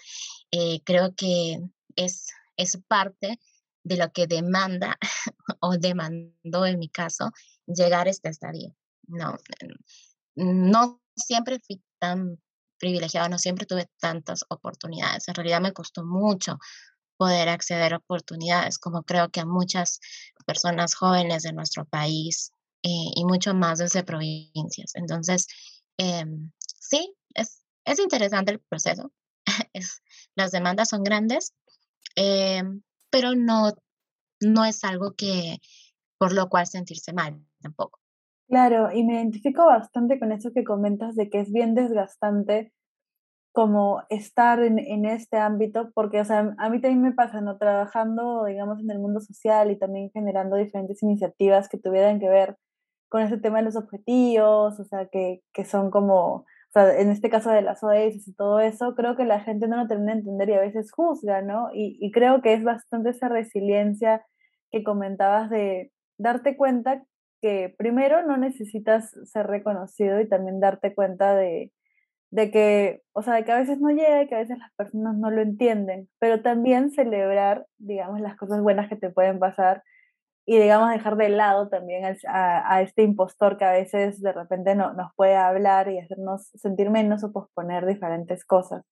[0.51, 1.59] eh, creo que
[1.95, 2.27] es,
[2.57, 3.39] es parte
[3.83, 4.97] de lo que demanda
[5.61, 7.31] o demandó en mi caso
[7.65, 8.75] llegar a este estadio.
[9.07, 9.37] No,
[10.35, 12.39] no siempre fui tan
[12.79, 15.27] privilegiada, no siempre tuve tantas oportunidades.
[15.27, 16.57] En realidad me costó mucho
[17.17, 19.99] poder acceder a oportunidades, como creo que a muchas
[20.45, 24.95] personas jóvenes de nuestro país eh, y mucho más desde provincias.
[24.95, 25.47] Entonces,
[25.97, 29.11] em, sí, es, es interesante el proceso.
[29.73, 30.01] es,
[30.35, 31.53] las demandas son grandes,
[32.15, 33.73] em, pero no,
[34.39, 35.59] no es algo que
[36.17, 37.98] por lo cual sentirse mal tampoco.
[38.49, 42.73] Claro, y me identifico bastante con eso que comentas de que es bien desgastante
[43.53, 47.57] como estar en, en, este ámbito, porque, o sea, a mí también me pasa, ¿no?
[47.59, 52.57] Trabajando, digamos, en el mundo social y también generando diferentes iniciativas que tuvieran que ver
[53.09, 57.11] con ese tema de los objetivos, o sea, que, que son como, o sea, en
[57.11, 60.13] este caso de las ODS y todo eso, creo que la gente no lo termina
[60.13, 61.69] de entender y a veces juzga, ¿no?
[61.73, 64.25] Y, y creo que es bastante esa resiliencia
[64.71, 67.03] que comentabas de darte cuenta
[67.41, 71.71] que primero no necesitas ser reconocido y también darte cuenta de,
[72.31, 75.17] de que, o sea, que a veces no llega y que a veces las personas
[75.17, 79.83] no lo entienden, pero también celebrar, digamos, las cosas buenas que te pueden pasar
[80.45, 84.93] y, digamos, dejar de lado también a, este impostor que a veces de repente no,
[84.93, 88.83] nos puede hablar y hacernos sentir menos o posponer diferentes cosas.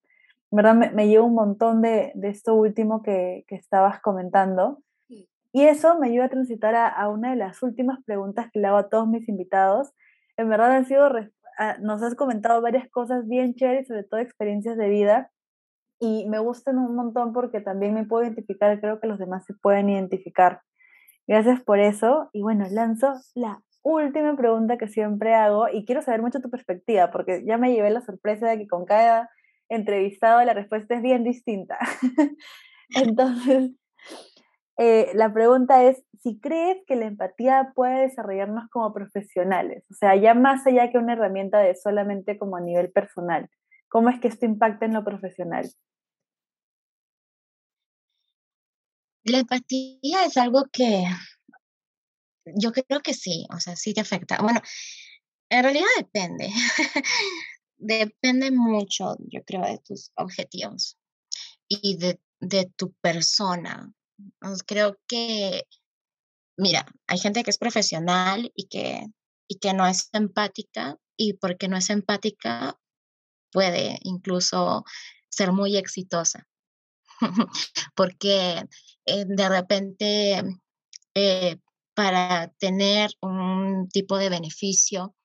[0.51, 4.81] Verdad me, me llevo un montón de, de esto último que, que estabas comentando
[5.57, 8.77] y eso me ayuda a transitar a, una de las últimas preguntas que le hago
[8.77, 9.91] a todos mis invitados.
[10.37, 11.09] En verdad han sido,
[11.57, 15.31] ah, nos has comentado varias cosas bien chéveres, sobre todo experiencias de vida,
[15.99, 19.55] y me gustan un montón porque también me puedo identificar, creo que los demás se
[19.55, 20.61] pueden identificar.
[21.25, 22.29] Gracias por eso.
[22.33, 27.09] Y bueno, lanzo la última pregunta que siempre hago y quiero saber mucho tu perspectiva
[27.09, 29.31] porque ya me llevé la sorpresa de que con cada
[29.69, 31.79] entrevistado la respuesta es bien distinta.
[32.89, 33.71] Entonces,
[34.77, 40.15] eh, la pregunta es si crees que la empatía puede desarrollarnos como profesionales, o sea,
[40.15, 43.49] ya más allá que una herramienta de solamente como a nivel personal.
[43.89, 45.69] ¿Cómo es que esto impacta en lo profesional?
[49.23, 51.05] La empatía es algo que
[52.55, 54.41] yo creo que sí, o sea, sí te afecta.
[54.41, 54.61] Bueno,
[55.49, 56.49] en realidad depende.
[57.77, 60.97] depende mucho, yo creo, de tus objetivos
[61.67, 63.93] y de, de tu persona.
[64.65, 65.63] Creo que,
[66.57, 69.05] mira, hay gente que es profesional y que,
[69.47, 72.77] y que no es empática y porque no es empática
[73.51, 74.83] puede incluso
[75.29, 76.47] ser muy exitosa.
[77.95, 78.63] porque
[79.05, 80.43] eh, de repente
[81.15, 81.57] eh,
[81.95, 85.15] para tener un tipo de beneficio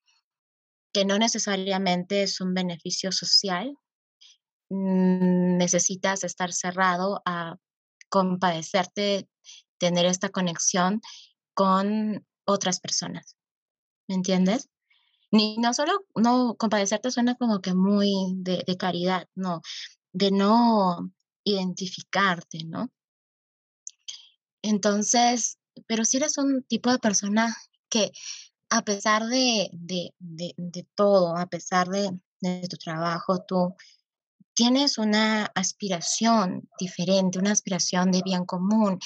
[0.92, 3.76] que no necesariamente es un beneficio social,
[4.70, 7.56] mm, necesitas estar cerrado a
[8.12, 9.26] compadecerte,
[9.78, 11.00] tener esta conexión
[11.54, 13.36] con otras personas.
[14.06, 14.68] ¿Me entiendes?
[15.30, 19.62] Ni no solo no compadecerte suena como que muy de, caridad, no,
[20.12, 21.10] de no
[21.42, 22.90] identificarte, ¿no?
[24.60, 27.56] Entonces, pero si eres un tipo de persona
[27.88, 28.12] que
[28.68, 32.10] a pesar de, de, de, de todo, a pesar de,
[32.68, 33.74] tu trabajo, tú
[34.54, 38.98] tienes una aspiración diferente, una aspiración de bien común,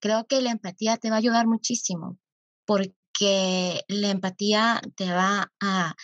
[0.00, 2.18] creo que la empatía te va a ayudar muchísimo,
[2.66, 5.94] porque la empatía te va a,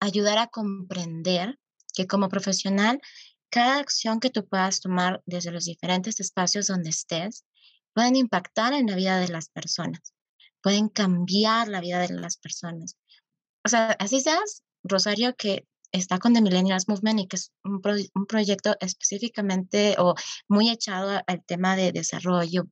[0.00, 1.58] ayudar a comprender
[1.94, 3.00] que como profesional,
[3.50, 7.44] cada acción que tú puedas tomar desde los diferentes espacios donde estés
[7.94, 10.14] pueden impactar en la vida de las personas,
[10.62, 12.96] pueden cambiar la vida de las personas.
[13.64, 17.80] O sea, así seas, Rosario, que está con The Millennials Movement y que es un,
[18.14, 20.14] un proyecto específicamente o
[20.48, 22.64] muy echado al tema de desarrollo,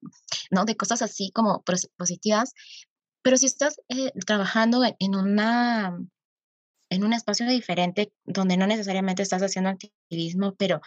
[0.50, 0.64] ¿no?
[0.64, 1.62] De cosas así como
[1.96, 2.52] positivas.
[3.22, 5.98] Pero si estás eh, trabajando en, una
[6.90, 10.80] en un espacio diferente donde no necesariamente estás haciendo activismo, pero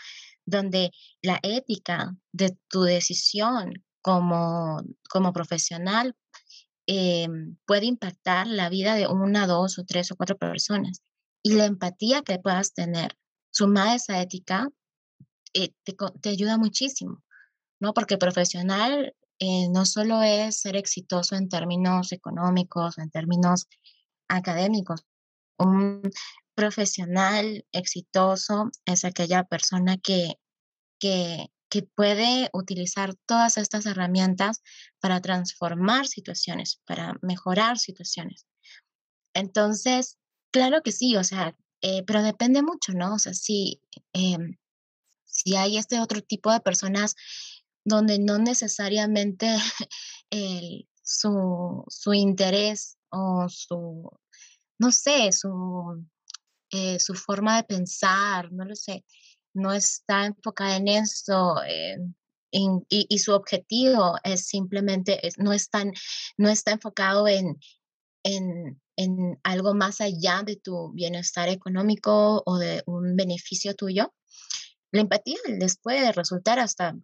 [0.46, 6.16] donde la ética de tu decisión como, como profesional
[6.88, 7.28] eh,
[7.66, 11.02] puede impactar la vida de una, dos o tres o cuatro personas
[11.44, 13.18] y la empatía que puedas tener,
[13.52, 14.70] sumada a esa ética,
[15.54, 17.22] eh, te, te, ayuda muchísimo,
[17.80, 17.94] ¿no?
[17.94, 23.68] Porque profesional eh, no solo es ser exitoso en términos económicos, en términos
[24.28, 25.06] académicos.
[25.60, 26.02] Un
[26.56, 30.36] profesional exitoso es aquella persona que,
[31.00, 34.62] que, que puede utilizar todas estas herramientas
[35.00, 38.46] para transformar situaciones, para mejorar situaciones.
[39.34, 40.18] Entonces,
[40.54, 43.16] claro que sí, o sea, eh, pero depende mucho, ¿no?
[43.16, 43.82] O sea, si,
[44.14, 44.58] em,
[45.26, 47.16] si hay este otro tipo de personas
[47.84, 49.48] donde no necesariamente
[51.04, 54.10] su, su, interés o su,
[54.80, 56.06] no sé, su,
[56.72, 59.04] eh, su forma de pensar, no lo sé,
[59.54, 61.56] no está enfocada en eso.
[61.68, 61.98] Eh,
[62.52, 65.52] y, su objetivo es simplemente, no,
[66.38, 67.58] no está enfocado en,
[68.24, 74.14] en, en, algo más allá de tu bienestar económico o de un beneficio tuyo,
[74.92, 76.96] la empatía les puede resultar hasta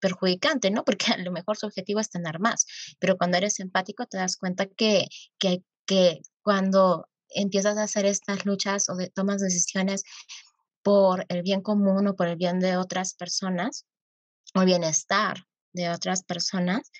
[0.00, 0.84] perjudicante, ¿no?
[0.84, 2.66] Porque a lo mejor su objetivo es tener más,
[2.98, 5.06] pero cuando eres empático te das cuenta que,
[5.38, 10.02] que, que cuando empiezas a hacer estas luchas o de, tomas decisiones
[10.82, 13.86] por el bien común o por el bien de otras personas
[14.54, 16.90] o bienestar de otras personas,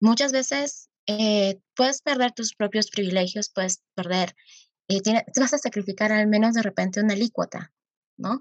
[0.00, 4.34] muchas veces eh, puedes perder tus propios privilegios, puedes perder,
[4.88, 7.72] eh, te vas a sacrificar al menos de repente una alícuota,
[8.16, 8.40] ¿no?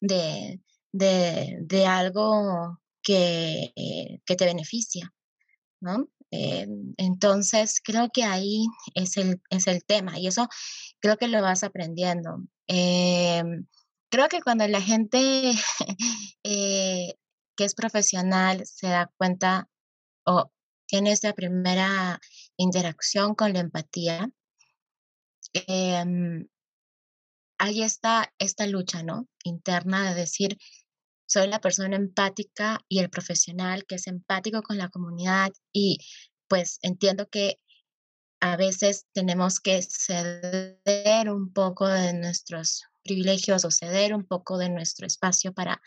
[0.00, 0.60] De,
[0.92, 5.12] de, de algo que, eh, que, te beneficia,
[5.80, 6.08] ¿no?
[6.30, 10.46] entonces, creo que ahí es el, es el tema y eso
[11.00, 12.42] creo que lo vas aprendiendo.
[12.66, 15.54] creo que cuando la gente
[17.58, 19.68] que es profesional se da cuenta
[20.26, 20.50] o
[20.88, 22.18] tiene esta primera
[22.56, 24.30] interacción con la empatía,
[25.52, 26.04] eh,
[27.58, 29.28] ahí está esta lucha, ¿no?
[29.44, 30.56] Interna de decir,
[31.26, 35.98] soy la persona empática y el profesional que es empático con la comunidad y
[36.48, 37.60] pues entiendo que
[38.40, 44.70] a veces tenemos que ceder un poco de nuestros privilegios o ceder un poco de
[44.70, 45.82] nuestro espacio para,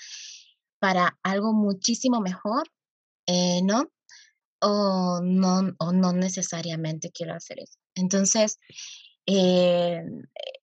[0.79, 2.69] para algo muchísimo mejor,
[3.25, 3.91] eh, ¿no?
[4.61, 7.77] O no, o no necesariamente quiero hacer eso.
[7.95, 8.59] Entonces,
[9.25, 10.03] eh,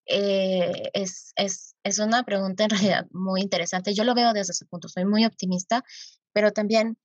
[0.07, 3.94] eh, es, es, es, una pregunta en realidad muy interesante.
[3.94, 5.84] Yo lo veo desde ese punto, soy muy optimista,
[6.32, 6.96] pero también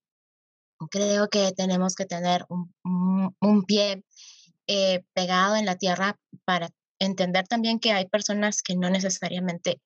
[0.90, 4.04] creo que tenemos que tener un, un, pie
[4.68, 6.70] eh, pegado en la tierra para
[7.00, 9.82] entender también que hay personas que no necesariamente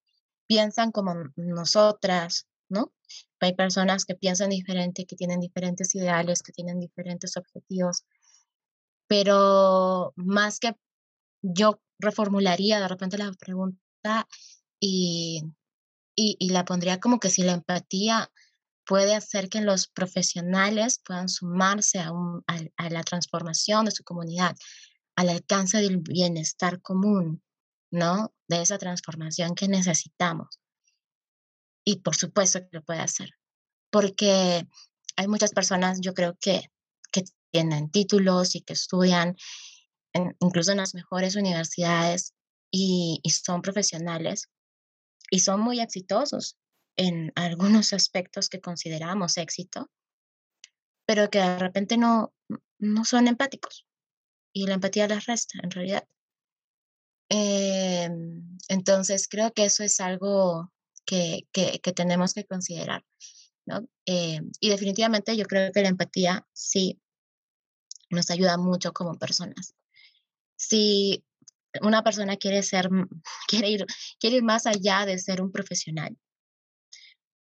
[0.48, 2.94] piensan como nosotras, ¿no?
[3.40, 8.06] Hay personas que piensan diferente, que tienen diferentes ideales, que tienen diferentes objetivos,
[9.08, 10.76] pero más que
[11.42, 14.28] yo reformularía de repente la pregunta
[14.80, 15.44] y,
[16.16, 18.32] y, la pondría como que si la empatía
[18.86, 22.12] puede hacer que los profesionales puedan sumarse a,
[22.78, 24.56] a, la transformación de su comunidad,
[25.16, 27.44] al alcance del bienestar común,
[27.92, 28.34] ¿no?
[28.48, 30.60] De esa transformación que necesitamos.
[31.88, 33.30] Y por supuesto que lo puede hacer,
[33.90, 34.68] porque
[35.16, 36.70] hay muchas personas, yo creo que,
[37.14, 39.38] que tienen títulos y que estudian
[40.42, 42.34] incluso en las mejores universidades
[42.72, 44.50] y, son profesionales
[45.32, 46.58] y son muy exitosos
[46.98, 49.90] en algunos aspectos que consideramos éxito,
[51.06, 52.34] pero que de repente no,
[52.80, 53.88] no son empáticos
[54.52, 56.06] y la empatía les resta en realidad.
[57.30, 58.10] Eh,
[58.68, 60.74] entonces creo que eso es algo
[61.08, 63.04] que, que, tenemos que considerar.
[63.66, 63.88] ¿no?
[64.06, 67.02] Eh, y definitivamente yo creo que la empatía sí
[68.10, 69.74] nos ayuda mucho como personas.
[70.58, 71.24] Si
[71.82, 72.90] una persona quiere ser,
[73.48, 73.86] quiere ir,
[74.20, 76.16] quiere ir más allá de ser un profesional,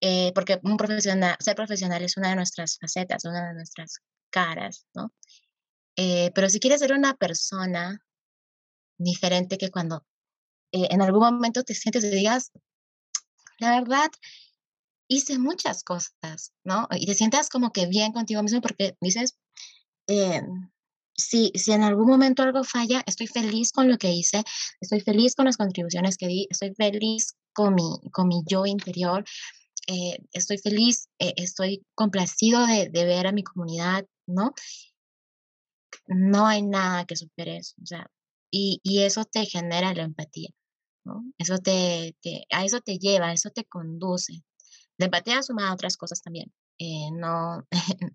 [0.02, 4.00] eh, porque un profesional, ser profesional es una de nuestras facetas, una de nuestras
[4.30, 5.14] caras, ¿no?
[5.96, 8.04] Eh, pero si quieres ser una persona
[8.98, 10.06] diferente que cuando
[10.72, 12.52] en algún momento te sientes y digas,
[13.64, 14.12] la verdad,
[15.08, 16.88] hice muchas cosas, ¿no?
[16.92, 19.38] Y te sientas como que bien contigo mismo porque dices,
[20.08, 20.42] eh,
[21.16, 24.44] si, si en algún momento algo falla, estoy feliz con lo que hice,
[24.82, 29.24] estoy feliz con las contribuciones que di, estoy feliz con mi, con mi yo interior,
[29.88, 34.54] eh, estoy feliz, eh, estoy complacido de, ver a mi comunidad, ¿no?
[36.08, 38.08] No hay nada que supere eso, o sea,
[38.52, 40.50] y, y eso te genera la empatía.
[41.38, 42.16] Eso te,
[42.52, 44.44] a eso te lleva, a eso te conduce.
[44.98, 46.54] La empatía suma a otras cosas también.
[46.78, 47.68] Eh, no,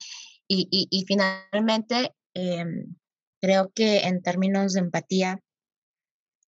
[0.49, 2.97] y, y, finalmente, em,
[3.41, 5.41] creo que en términos de empatía,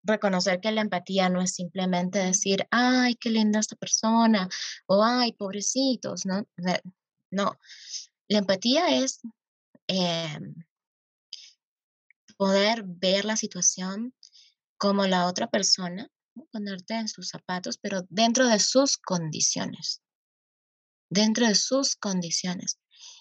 [0.04, 4.50] reconocer que la empatía no es simplemente decir, ay, qué linda esta persona,
[4.88, 6.48] o ay, pobrecitos, ¿no?
[7.32, 7.60] No,
[8.28, 9.20] la empatía es
[9.88, 10.56] em,
[12.38, 14.14] poder ver la situación
[14.78, 16.10] como la otra persona,
[16.52, 20.02] ponerte en sus zapatos, pero dentro de sus condiciones,
[21.10, 22.80] dentro de sus condiciones.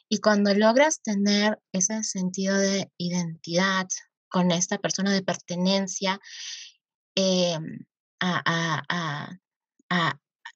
[0.08, 3.86] Y cuando logras tener ese sentido de identidad
[4.28, 6.20] con esta persona de pertenencia
[7.14, 7.86] em,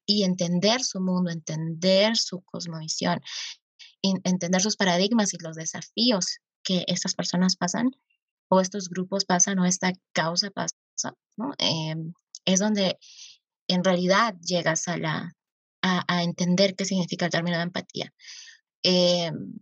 [0.05, 3.21] y entender su mundo, entender su cosmovisión,
[4.01, 7.91] entender sus paradigmas y los desafíos que estas personas pasan
[8.49, 10.75] o estos grupos pasan o esta causa pasa,
[11.57, 12.13] em,
[12.45, 12.97] es donde
[13.67, 15.33] en realidad llegas a, la,
[15.81, 18.13] a, entender qué significa el término de empatía.
[18.83, 19.53] Em,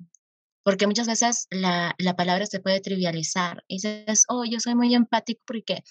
[0.63, 4.93] porque muchas veces la, la, palabra se puede trivializar y dices, oh, yo soy muy
[4.93, 5.83] empático porque,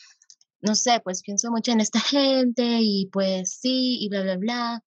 [0.61, 4.85] no sé, pues pienso mucho en esta gente y pues sí, y bla, bla, bla.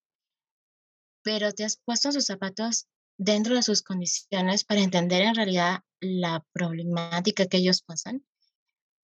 [1.24, 2.88] Pero te has puesto sus zapatos
[3.18, 8.26] dentro de sus condiciones para entender en realidad la problemática que ellos pasan.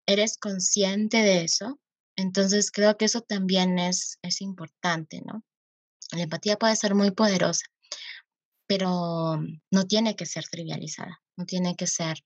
[0.07, 1.79] Eres consciente de eso.
[2.21, 5.43] Entonces creo que eso también es, es importante, ¿no?
[6.13, 7.65] La empatía puede ser muy poderosa,
[8.67, 9.39] pero
[9.71, 12.19] no tiene que ser trivializada, no tiene que ser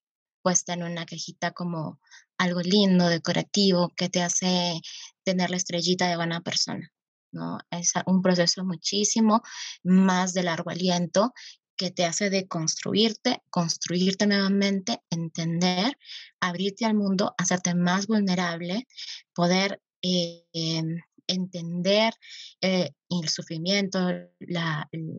[0.42, 2.00] puesta en una cajita como
[2.38, 4.80] algo lindo, decorativo, que te hace
[5.22, 6.90] tener la estrellita de buena persona.
[7.32, 7.58] ¿no?
[7.70, 9.42] Es un proceso muchísimo
[9.82, 11.32] más de largo aliento
[11.76, 15.96] que te hace deconstruirte, construirte nuevamente, entender,
[16.40, 18.86] abrirte al mundo, hacerte más vulnerable,
[19.34, 22.12] poder eh, em, entender
[22.60, 23.98] eh, el sufrimiento,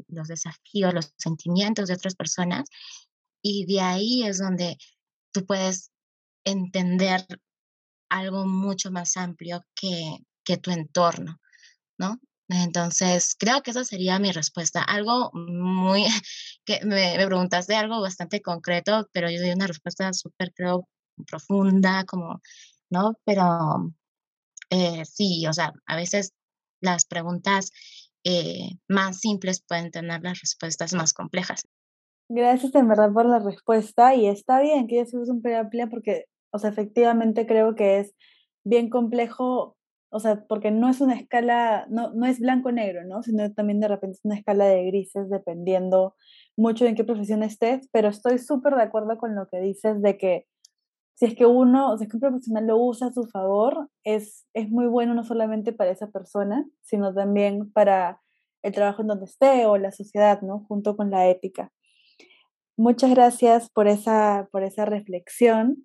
[0.08, 2.70] los desafíos, los sentimientos de otras personas.
[3.42, 4.78] Y de ahí es donde
[5.32, 5.92] tú puedes
[6.46, 7.26] entender
[8.10, 11.40] algo mucho más amplio que, que tu entorno,
[11.98, 12.20] ¿no?
[12.48, 14.82] Entonces, creo que esa sería mi respuesta.
[14.84, 16.04] Algo muy,
[16.66, 20.88] que me, me preguntaste algo bastante concreto, pero yo doy una respuesta súper, creo,
[21.28, 22.42] profunda, como,
[22.90, 23.14] ¿no?
[23.26, 23.94] Pero
[24.70, 26.34] eh, sí, o sea, a veces
[26.82, 27.72] las preguntas
[28.24, 31.64] eh, más simples pueden tener las respuestas más complejas.
[32.28, 35.44] Gracias en verdad por la respuesta y está bien que ya se use un
[35.90, 38.16] porque, o sea, efectivamente creo que es
[38.64, 39.78] bien complejo
[40.16, 43.22] o sea, porque no es una escala, no, no es blanco-negro, ¿no?
[43.22, 46.16] Sino también de repente es una escala de grises dependiendo
[46.56, 50.02] mucho de en qué profesión estés, pero estoy súper de acuerdo con lo que dices
[50.02, 50.46] de que
[51.16, 54.46] si es que uno, sea, es que un profesional lo usa a su favor, es,
[54.54, 58.22] es muy bueno no solamente para esa persona, sino también para
[58.64, 60.66] el trabajo en donde esté o la sociedad, ¿no?
[60.70, 61.74] Junto con la ética.
[62.78, 65.84] Muchas gracias por esa, por esa reflexión.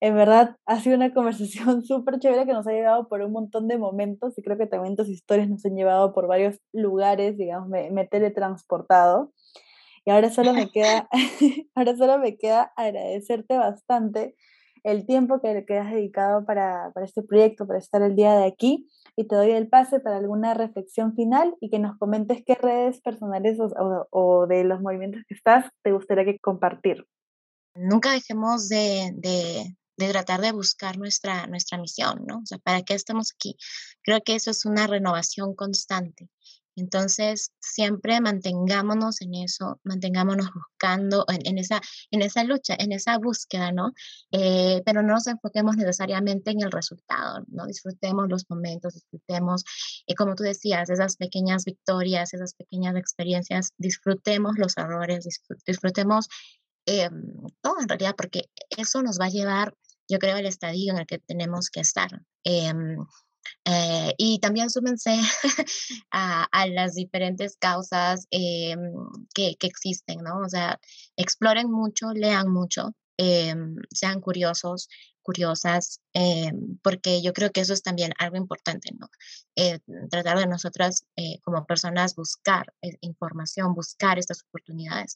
[0.00, 3.66] En verdad, ha sido una conversación súper chévere que nos ha llevado por un montón
[3.68, 7.68] de momentos y creo que también tus historias nos han llevado por varios lugares, digamos,
[7.68, 9.32] me, me teletransportado.
[10.04, 11.08] Y ahora solo me queda,
[11.74, 14.36] ahora solo me queda agradecerte bastante
[14.84, 18.46] el tiempo que, que has dedicado para, para, este proyecto, para estar el día de
[18.46, 18.88] aquí.
[19.16, 23.00] Y te doy el pase para alguna reflexión final y que nos comentes qué redes
[23.00, 27.04] personales o, o de los movimientos que estás te gustaría que compartir.
[27.74, 32.38] Nunca dejemos de, de, de tratar de buscar nuestra, nuestra misión, ¿no?
[32.38, 33.56] O sea, ¿para qué estamos aquí?
[34.02, 36.30] Creo que eso es una renovación constante.
[36.76, 41.80] Entonces, siempre mantengámonos en eso, mantengámonos buscando en, esa,
[42.12, 43.92] en esa lucha, en esa búsqueda, ¿no?
[44.30, 47.66] Eh, pero no nos enfoquemos necesariamente en el resultado, ¿no?
[47.66, 49.64] Disfrutemos los momentos, disfrutemos,
[50.06, 55.26] eh, como tú decías, esas pequeñas victorias, esas pequeñas experiencias, disfrutemos los errores,
[55.66, 56.28] disfrutemos
[56.86, 57.10] eh,
[57.60, 59.74] todo en realidad, porque eso nos va a llevar
[60.08, 62.10] yo creo, el estadio en el que tenemos que estar.
[62.44, 62.96] Em,
[63.64, 65.10] eh, y también súmense
[66.10, 68.92] a, las diferentes causas em,
[69.34, 70.40] que, que, existen, ¿no?
[70.40, 70.78] O sea,
[71.16, 74.88] exploren mucho, lean mucho, em, sean curiosos,
[75.28, 76.00] curiosas,
[76.82, 79.10] porque yo creo que eso es también algo importante, ¿no?
[79.56, 79.78] Eh,
[80.10, 82.72] tratar de nosotras eh, como personas buscar
[83.02, 85.14] información, buscar estas oportunidades.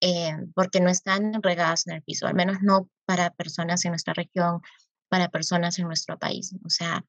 [0.00, 4.14] Eh, porque no están regadas en el piso, al menos no para personas en nuestra
[4.14, 4.62] región,
[5.10, 6.54] para personas en nuestro país.
[6.64, 7.04] O sea,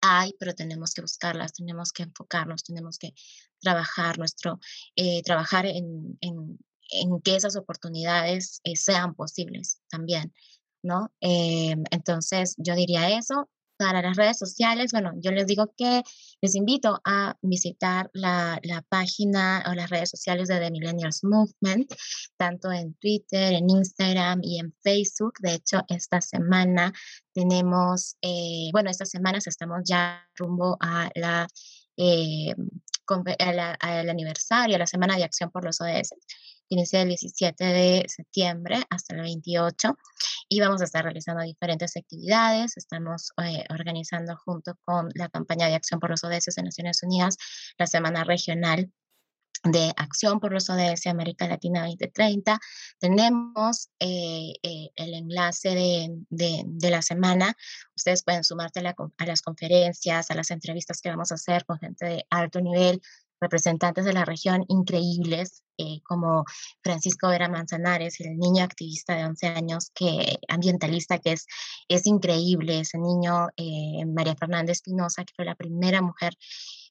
[0.00, 3.14] hay, pero tenemos que buscarlas, tenemos que enfocarnos, tenemos que
[3.60, 4.58] trabajar nuestro,
[4.96, 6.58] eh, trabajar en, en,
[6.90, 10.34] en, que esas oportunidades eh, sean posibles también,
[10.84, 11.12] ¿no?
[11.20, 16.02] entonces, yo diría eso, para las redes sociales, bueno, yo les digo que
[16.40, 21.92] les invito a visitar la, la, página o las redes sociales de The Millennials Movement,
[22.36, 25.34] tanto en Twitter, en Instagram y en Facebook.
[25.40, 26.92] De hecho, esta semana
[27.32, 31.48] tenemos, eh, bueno, estas semanas estamos ya rumbo a la,
[31.96, 32.54] eh,
[33.06, 36.14] al aniversario, a la Semana de Acción por los ODS.
[36.68, 39.96] Inicia el 17 de septiembre hasta el 28
[40.48, 42.76] y vamos a estar realizando diferentes actividades.
[42.76, 47.36] Estamos eh, organizando junto con la campaña de acción por los ODS de Naciones Unidas
[47.78, 48.90] la Semana Regional
[49.64, 52.60] de Acción por los ODS América Latina 2030.
[52.98, 57.56] Tenemos eh, eh, el enlace de, de, la semana.
[57.96, 58.94] Ustedes pueden sumarte a,
[59.26, 63.00] las conferencias, a las entrevistas que vamos a hacer con gente de alto nivel,
[63.44, 66.44] representantes de la región increíbles, eh, como
[66.82, 71.46] Francisco Vera Manzanares, el niño activista de 11 años, que, ambientalista, que es,
[71.88, 73.48] es increíble, ese niño,
[74.06, 76.34] María Fernanda Espinosa, que fue la primera mujer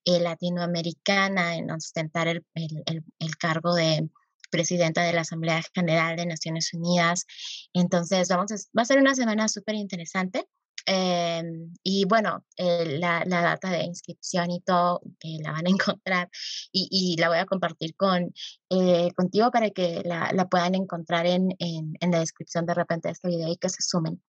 [0.06, 4.10] eh, latinoamericana en ostentar el, el, cargo de
[4.52, 7.26] presidenta de la Asamblea General de Naciones Unidas.
[7.72, 10.46] Entonces, vamos va a ser una semana súper interesante.
[10.86, 16.30] Em, y bueno, la, la, data de inscripción y todo eh, la van a encontrar
[16.72, 18.34] y, y, la voy a compartir con,
[18.70, 23.08] eh, contigo para que la, la puedan encontrar en, en, en, la descripción de repente
[23.08, 24.22] de este video y que se sumen.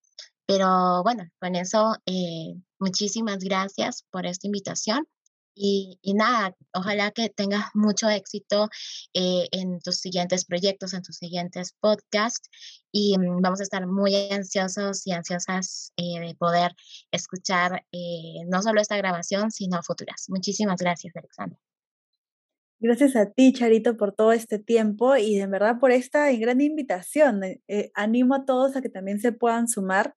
[0.46, 1.96] Pero bueno, con eso,
[2.78, 5.08] muchísimas gracias por esta invitación.
[5.54, 8.68] Y, nada, ojalá que tengas mucho éxito
[9.12, 12.48] eh, en tus siguientes proyectos, en tus siguientes podcasts.
[12.90, 16.72] Y mm, vamos a estar muy ansiosos y ansiosas eh, de poder
[17.12, 20.26] escuchar eh, no solo esta grabación, sino futuras.
[20.28, 21.58] Muchísimas gracias, Alexandra.
[22.80, 27.40] Gracias a ti, Charito, por todo este tiempo y de verdad por esta gran invitación.
[27.94, 30.14] animo a todos a que también se puedan sumar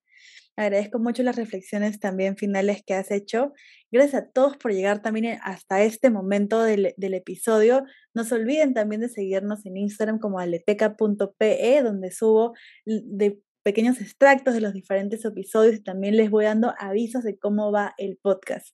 [0.58, 3.54] Agradezco mucho las reflexiones también finales que has hecho.
[3.92, 7.84] Gracias a todos por llegar también hasta este momento del, episodio.
[8.16, 12.54] No se olviden también de seguirnos en Instagram como aleteca.pe, donde subo
[12.86, 17.72] de pequeños extractos de los diferentes episodios y también les voy dando avisos de cómo
[17.72, 18.70] va el podcast.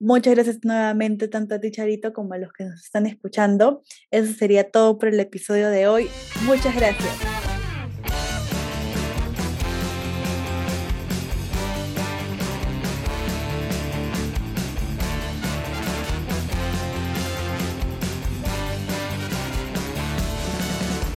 [0.00, 3.82] Muchas gracias nuevamente tanto a ti, Charito, como a los que nos están escuchando.
[4.10, 6.08] Eso sería todo por el episodio de hoy.
[6.46, 7.47] Muchas gracias.